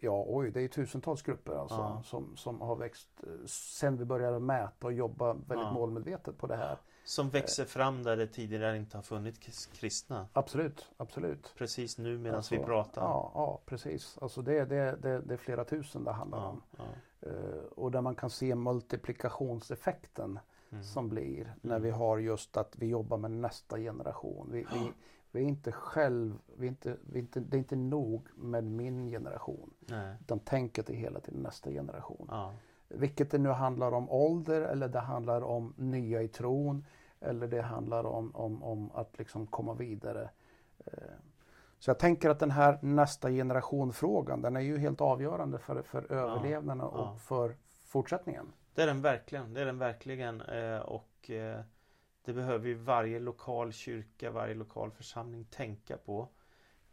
Ja, 0.00 0.24
oj, 0.28 0.50
det 0.50 0.60
är 0.60 0.68
tusentals 0.68 1.22
grupper 1.22 1.52
alltså, 1.54 1.76
Ja. 1.76 2.02
som, 2.04 2.36
som 2.36 2.60
har 2.60 2.76
växt 2.76 3.08
eh, 3.22 3.46
sen 3.46 3.96
vi 3.96 4.04
började 4.04 4.38
mäta 4.38 4.86
och 4.86 4.92
jobba 4.92 5.32
väldigt 5.32 5.58
Ja. 5.58 5.72
målmedvetet 5.72 6.38
på 6.38 6.46
det 6.46 6.56
här. 6.56 6.78
Som 7.04 7.30
växer 7.30 7.64
fram 7.64 8.02
där 8.02 8.16
det 8.16 8.26
tidigare 8.26 8.76
inte 8.76 8.96
har 8.98 9.02
funnits 9.02 9.66
kristna. 9.66 10.28
Absolut, 10.32 10.90
absolut. 10.96 11.54
Precis 11.58 11.98
nu 11.98 12.18
medan 12.18 12.36
Alltså, 12.36 12.54
vi 12.54 12.60
pratar. 12.64 13.02
Ja, 13.02 13.32
ja 13.34 13.60
precis. 13.66 14.18
Alltså 14.20 14.42
det, 14.42 14.64
det, 14.64 14.96
det, 15.02 15.20
det 15.20 15.34
är 15.34 15.38
flera 15.38 15.64
tusen 15.64 16.04
det 16.04 16.12
handlar 16.12 16.38
ja, 16.38 16.48
om. 16.48 16.62
ja. 16.78 16.84
Eh, 17.28 17.64
och 17.76 17.90
där 17.90 18.00
man 18.00 18.14
kan 18.14 18.30
se 18.30 18.54
multiplikationseffekten 18.54 20.38
Mm. 20.70 20.84
som 20.84 21.08
blir 21.08 21.54
när 21.60 21.78
vi 21.78 21.90
har 21.90 22.18
just 22.18 22.56
att 22.56 22.76
vi 22.78 22.86
jobbar 22.86 23.18
med 23.18 23.30
nästa 23.30 23.78
generation. 23.78 24.48
Vi, 24.52 24.66
vi, 24.72 24.92
vi 25.32 25.40
är 25.44 25.48
inte 25.48 25.72
själv, 25.72 26.38
vi 26.56 26.66
inte, 26.66 26.96
vi 27.12 27.18
inte, 27.18 27.40
det 27.40 27.56
är 27.56 27.58
inte 27.58 27.76
nog 27.76 28.28
med 28.34 28.64
min 28.64 29.06
generation. 29.06 29.74
Nej. 29.80 30.16
Utan 30.20 30.38
tänket 30.38 30.90
är 30.90 30.94
hela 30.94 31.20
tiden 31.20 31.40
nästa 31.42 31.70
generation. 31.70 32.26
Ja. 32.30 32.54
Vilket 32.96 33.30
det 33.30 33.38
nu 33.38 33.48
handlar 33.48 33.92
om 33.92 34.10
ålder 34.10 34.60
eller 34.60 34.88
det 34.88 35.00
handlar 35.00 35.42
om 35.42 35.74
nya 35.76 36.22
i 36.22 36.28
tron. 36.28 36.84
Eller 37.20 37.48
det 37.48 37.62
handlar 37.62 38.04
om, 38.06 38.36
om, 38.36 38.62
om 38.62 38.90
att 38.94 39.18
liksom 39.18 39.46
komma 39.46 39.74
vidare. 39.74 40.30
Eh, 40.86 40.92
Så 41.78 41.90
jag 41.90 41.98
tänker 41.98 42.30
att 42.30 42.38
den 42.38 42.50
här 42.50 42.78
nästa 42.82 43.30
generation-frågan 43.30 44.42
den 44.42 44.56
är 44.56 44.60
ju 44.60 44.78
helt 44.78 45.00
avgörande 45.00 45.58
för, 45.58 45.82
för 45.82 46.12
överlevnaden 46.12 46.80
och 46.80 46.98
ja. 46.98 47.16
för 47.18 47.56
fortsättningen. 47.84 48.52
Det 48.74 48.82
är 48.82 48.86
den 48.86 49.02
verkligen. 49.02 49.54
Det 49.54 49.60
är 49.60 49.66
den 49.66 49.78
verkligen. 49.78 50.40
Eh, 50.40 50.78
och 50.78 51.30
eh, 51.30 51.60
det 52.24 52.32
behöver 52.32 52.68
ju 52.68 52.74
varje 52.74 53.20
lokal 53.20 53.72
kyrka, 53.72 54.30
varje 54.30 54.54
lokal 54.54 54.90
församling 54.90 55.44
tänka 55.44 55.96
på. 55.96 56.28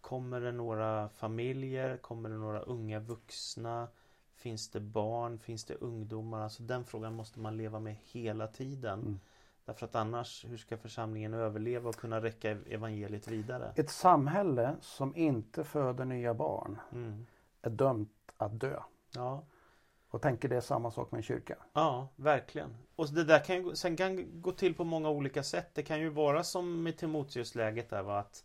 Kommer 0.01 0.41
det 0.41 0.51
några 0.51 1.09
familjer? 1.09 1.97
Kommer 1.97 2.29
det 2.29 2.37
några 2.37 2.59
unga 2.59 2.99
vuxna? 2.99 3.87
Finns 4.41 4.69
det 4.69 4.79
barn? 4.79 5.39
Finns 5.39 5.65
det 5.65 5.75
ungdomar? 5.75 6.41
Alltså 6.41 6.63
den 6.63 6.85
frågan 6.85 7.15
måste 7.15 7.39
man 7.39 7.57
leva 7.57 7.79
med 7.79 7.95
hela 8.03 8.47
tiden. 8.47 8.99
Mm. 8.99 9.19
Därför 9.65 9.85
att 9.85 9.95
annars, 9.95 10.45
hur 10.49 10.57
ska 10.57 10.77
församlingen 10.77 11.33
överleva 11.33 11.89
och 11.89 11.95
kunna 11.95 12.21
räcka 12.21 12.49
evangeliet 12.51 13.27
vidare? 13.27 13.73
Ett 13.75 13.89
samhälle 13.89 14.75
som 14.81 15.15
inte 15.15 15.63
föder 15.63 16.05
nya 16.05 16.33
barn 16.33 16.79
Mm. 16.91 17.25
är 17.61 17.69
dömt 17.69 18.11
att 18.37 18.59
dö. 18.59 18.79
Ja, 19.15 19.43
Och 20.09 20.21
tänker 20.21 20.49
det 20.49 20.55
är 20.55 20.61
samma 20.61 20.91
sak 20.91 21.11
med 21.11 21.17
en 21.17 21.23
kyrka. 21.23 21.55
Ja, 21.73 22.07
verkligen. 22.15 22.75
Och 22.95 23.09
det 23.09 23.23
där 23.23 23.39
kan 23.43 23.55
ju, 23.55 23.75
sen 23.75 23.95
kan 23.97 24.41
gå 24.41 24.51
till 24.51 24.73
på 24.75 24.83
många 24.83 25.09
olika 25.09 25.43
sätt. 25.43 25.69
Det 25.73 25.83
kan 25.83 25.99
ju 25.99 26.09
vara 26.09 26.43
som 26.43 26.83
med 26.83 26.97
Timoteusläget 26.97 27.89
där 27.89 28.03
va, 28.03 28.19
att, 28.19 28.43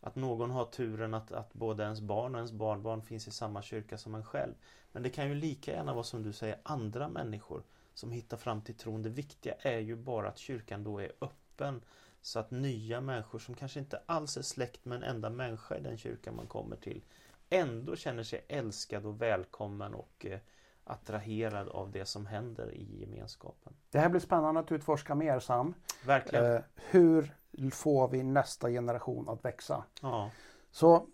att 0.00 0.16
någon 0.16 0.50
har 0.50 0.64
turen 0.64 1.14
att, 1.14 1.32
att 1.32 1.54
både 1.54 1.82
ens 1.82 2.00
barn 2.00 2.34
och 2.34 2.38
ens 2.38 2.52
barnbarn 2.52 3.02
finns 3.02 3.28
i 3.28 3.30
samma 3.30 3.62
kyrka 3.62 3.98
som 3.98 4.14
en 4.14 4.24
själv. 4.24 4.54
Men 4.92 5.02
det 5.02 5.10
kan 5.10 5.28
ju 5.28 5.34
lika 5.34 5.72
gärna 5.72 5.94
vara 5.94 6.04
som 6.04 6.22
du 6.22 6.32
säger, 6.32 6.58
andra 6.62 7.08
människor 7.08 7.62
som 7.94 8.12
hittar 8.12 8.36
fram 8.36 8.62
till 8.62 8.74
tron. 8.74 9.02
Det 9.02 9.10
viktiga 9.10 9.54
är 9.54 9.78
ju 9.78 9.96
bara 9.96 10.28
att 10.28 10.38
kyrkan 10.38 10.84
då 10.84 10.98
är 10.98 11.12
öppen 11.20 11.80
så 12.22 12.38
att 12.38 12.50
nya 12.50 13.00
människor 13.00 13.38
som 13.38 13.54
kanske 13.54 13.80
inte 13.80 14.00
alls 14.06 14.36
är 14.36 14.42
släkt 14.42 14.84
med 14.84 14.96
en 14.96 15.02
enda 15.02 15.30
människa 15.30 15.76
i 15.76 15.80
den 15.80 15.98
kyrkan 15.98 16.36
man 16.36 16.46
kommer 16.46 16.76
till 16.76 17.02
ändå 17.50 17.96
känner 17.96 18.22
sig 18.22 18.44
älskad 18.48 19.06
och 19.06 19.22
välkommen 19.22 19.94
och 19.94 20.26
eh, 20.26 20.38
attraherad 20.84 21.68
av 21.68 21.90
det 21.90 22.04
som 22.04 22.26
händer 22.26 22.74
i 22.74 23.00
gemenskapen. 23.00 23.72
Det 23.90 23.98
här 23.98 24.08
blir 24.08 24.20
spännande 24.20 24.60
att 24.60 24.72
utforska 24.72 25.14
mer 25.14 25.40
Sam. 25.40 25.74
Verkligen. 26.06 26.54
Eh, 26.54 26.60
hur 26.74 27.34
får 27.72 28.08
vi 28.08 28.22
nästa 28.22 28.70
generation 28.70 29.28
att 29.28 29.44
växa? 29.44 29.84
Ja. 30.02 30.30
Så 30.70 31.06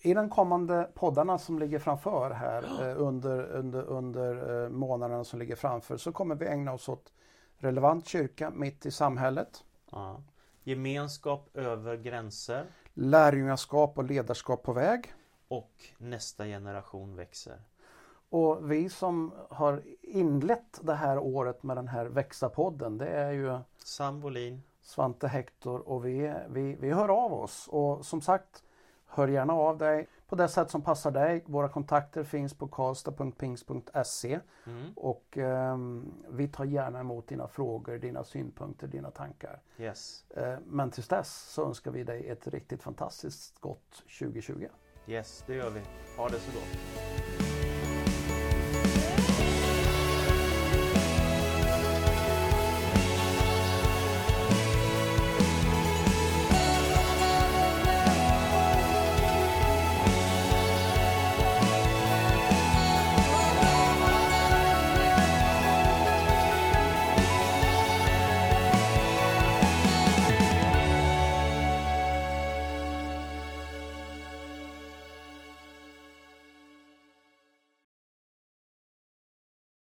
i 0.00 0.14
den 0.14 0.28
kommande 0.28 0.90
poddarna 0.94 1.38
som 1.38 1.58
ligger 1.58 1.78
framför 1.78 2.30
här 2.30 2.90
eh, 2.90 3.02
under, 3.02 3.42
under, 3.42 3.82
under 3.82 4.64
eh, 4.64 4.70
månaderna 4.70 5.24
som 5.24 5.38
ligger 5.38 5.56
framför 5.56 5.96
så 5.96 6.12
kommer 6.12 6.34
vi 6.34 6.46
ägna 6.46 6.72
oss 6.72 6.88
åt 6.88 7.12
relevant 7.58 8.06
kyrka 8.06 8.50
mitt 8.50 8.86
i 8.86 8.90
samhället, 8.90 9.64
ja. 9.90 10.22
Gemenskap 10.64 11.50
över 11.54 11.96
gränser 11.96 12.66
lärjungaskap 12.98 13.98
och 13.98 14.04
ledarskap 14.04 14.62
på 14.62 14.72
väg. 14.72 15.14
och 15.48 15.72
nästa 15.98 16.44
generation 16.44 17.16
växer. 17.16 17.62
Och 18.30 18.70
vi 18.70 18.88
som 18.88 19.32
har 19.50 19.82
inlett 20.02 20.80
det 20.82 20.94
här 20.94 21.18
året 21.18 21.62
med 21.62 21.76
den 21.76 21.88
här 21.88 22.06
Växa-podden 22.06 22.98
det 22.98 23.06
är 23.06 23.32
ju 23.32 23.58
Sam 23.84 24.20
Bolin. 24.20 24.62
Svante 24.88 25.28
Hector 25.28 25.88
och 25.88 26.06
vi, 26.06 26.34
vi, 26.48 26.76
vi 26.80 26.90
hör 26.90 27.08
av 27.08 27.32
oss. 27.32 27.68
Och 27.72 28.06
som 28.06 28.20
sagt, 28.20 28.62
hör 29.06 29.28
gärna 29.28 29.52
av 29.52 29.78
dig 29.78 30.08
på 30.28 30.36
det 30.36 30.48
sätt 30.48 30.70
som 30.70 30.82
passar 30.82 31.10
dig. 31.10 31.44
Våra 31.46 31.68
kontakter 31.68 32.24
finns 32.24 32.54
på 32.54 32.68
karlstad.pings.se 32.68 34.40
Mm. 34.66 34.92
och 34.96 35.38
ehm, 35.38 36.12
vi 36.28 36.48
tar 36.48 36.64
gärna 36.64 37.00
emot 37.00 37.28
dina 37.28 37.48
frågor, 37.48 37.98
dina 37.98 38.24
synpunkter, 38.24 38.86
dina 38.86 39.10
tankar. 39.10 39.60
Yes. 39.78 40.24
Eh, 40.30 40.58
men 40.66 40.90
tills 40.90 41.08
dess 41.08 41.34
så 41.50 41.66
önskar 41.66 41.90
vi 41.90 42.04
dig 42.04 42.28
ett 42.28 42.48
riktigt 42.48 42.82
fantastiskt 42.82 43.60
gott 43.60 44.02
2020. 44.18 44.68
Yes, 45.06 45.44
det 45.46 45.54
gör 45.54 45.70
vi. 45.70 45.80
Ha 46.16 46.28
det 46.28 46.38
så 46.38 46.52
gott. 46.52 47.47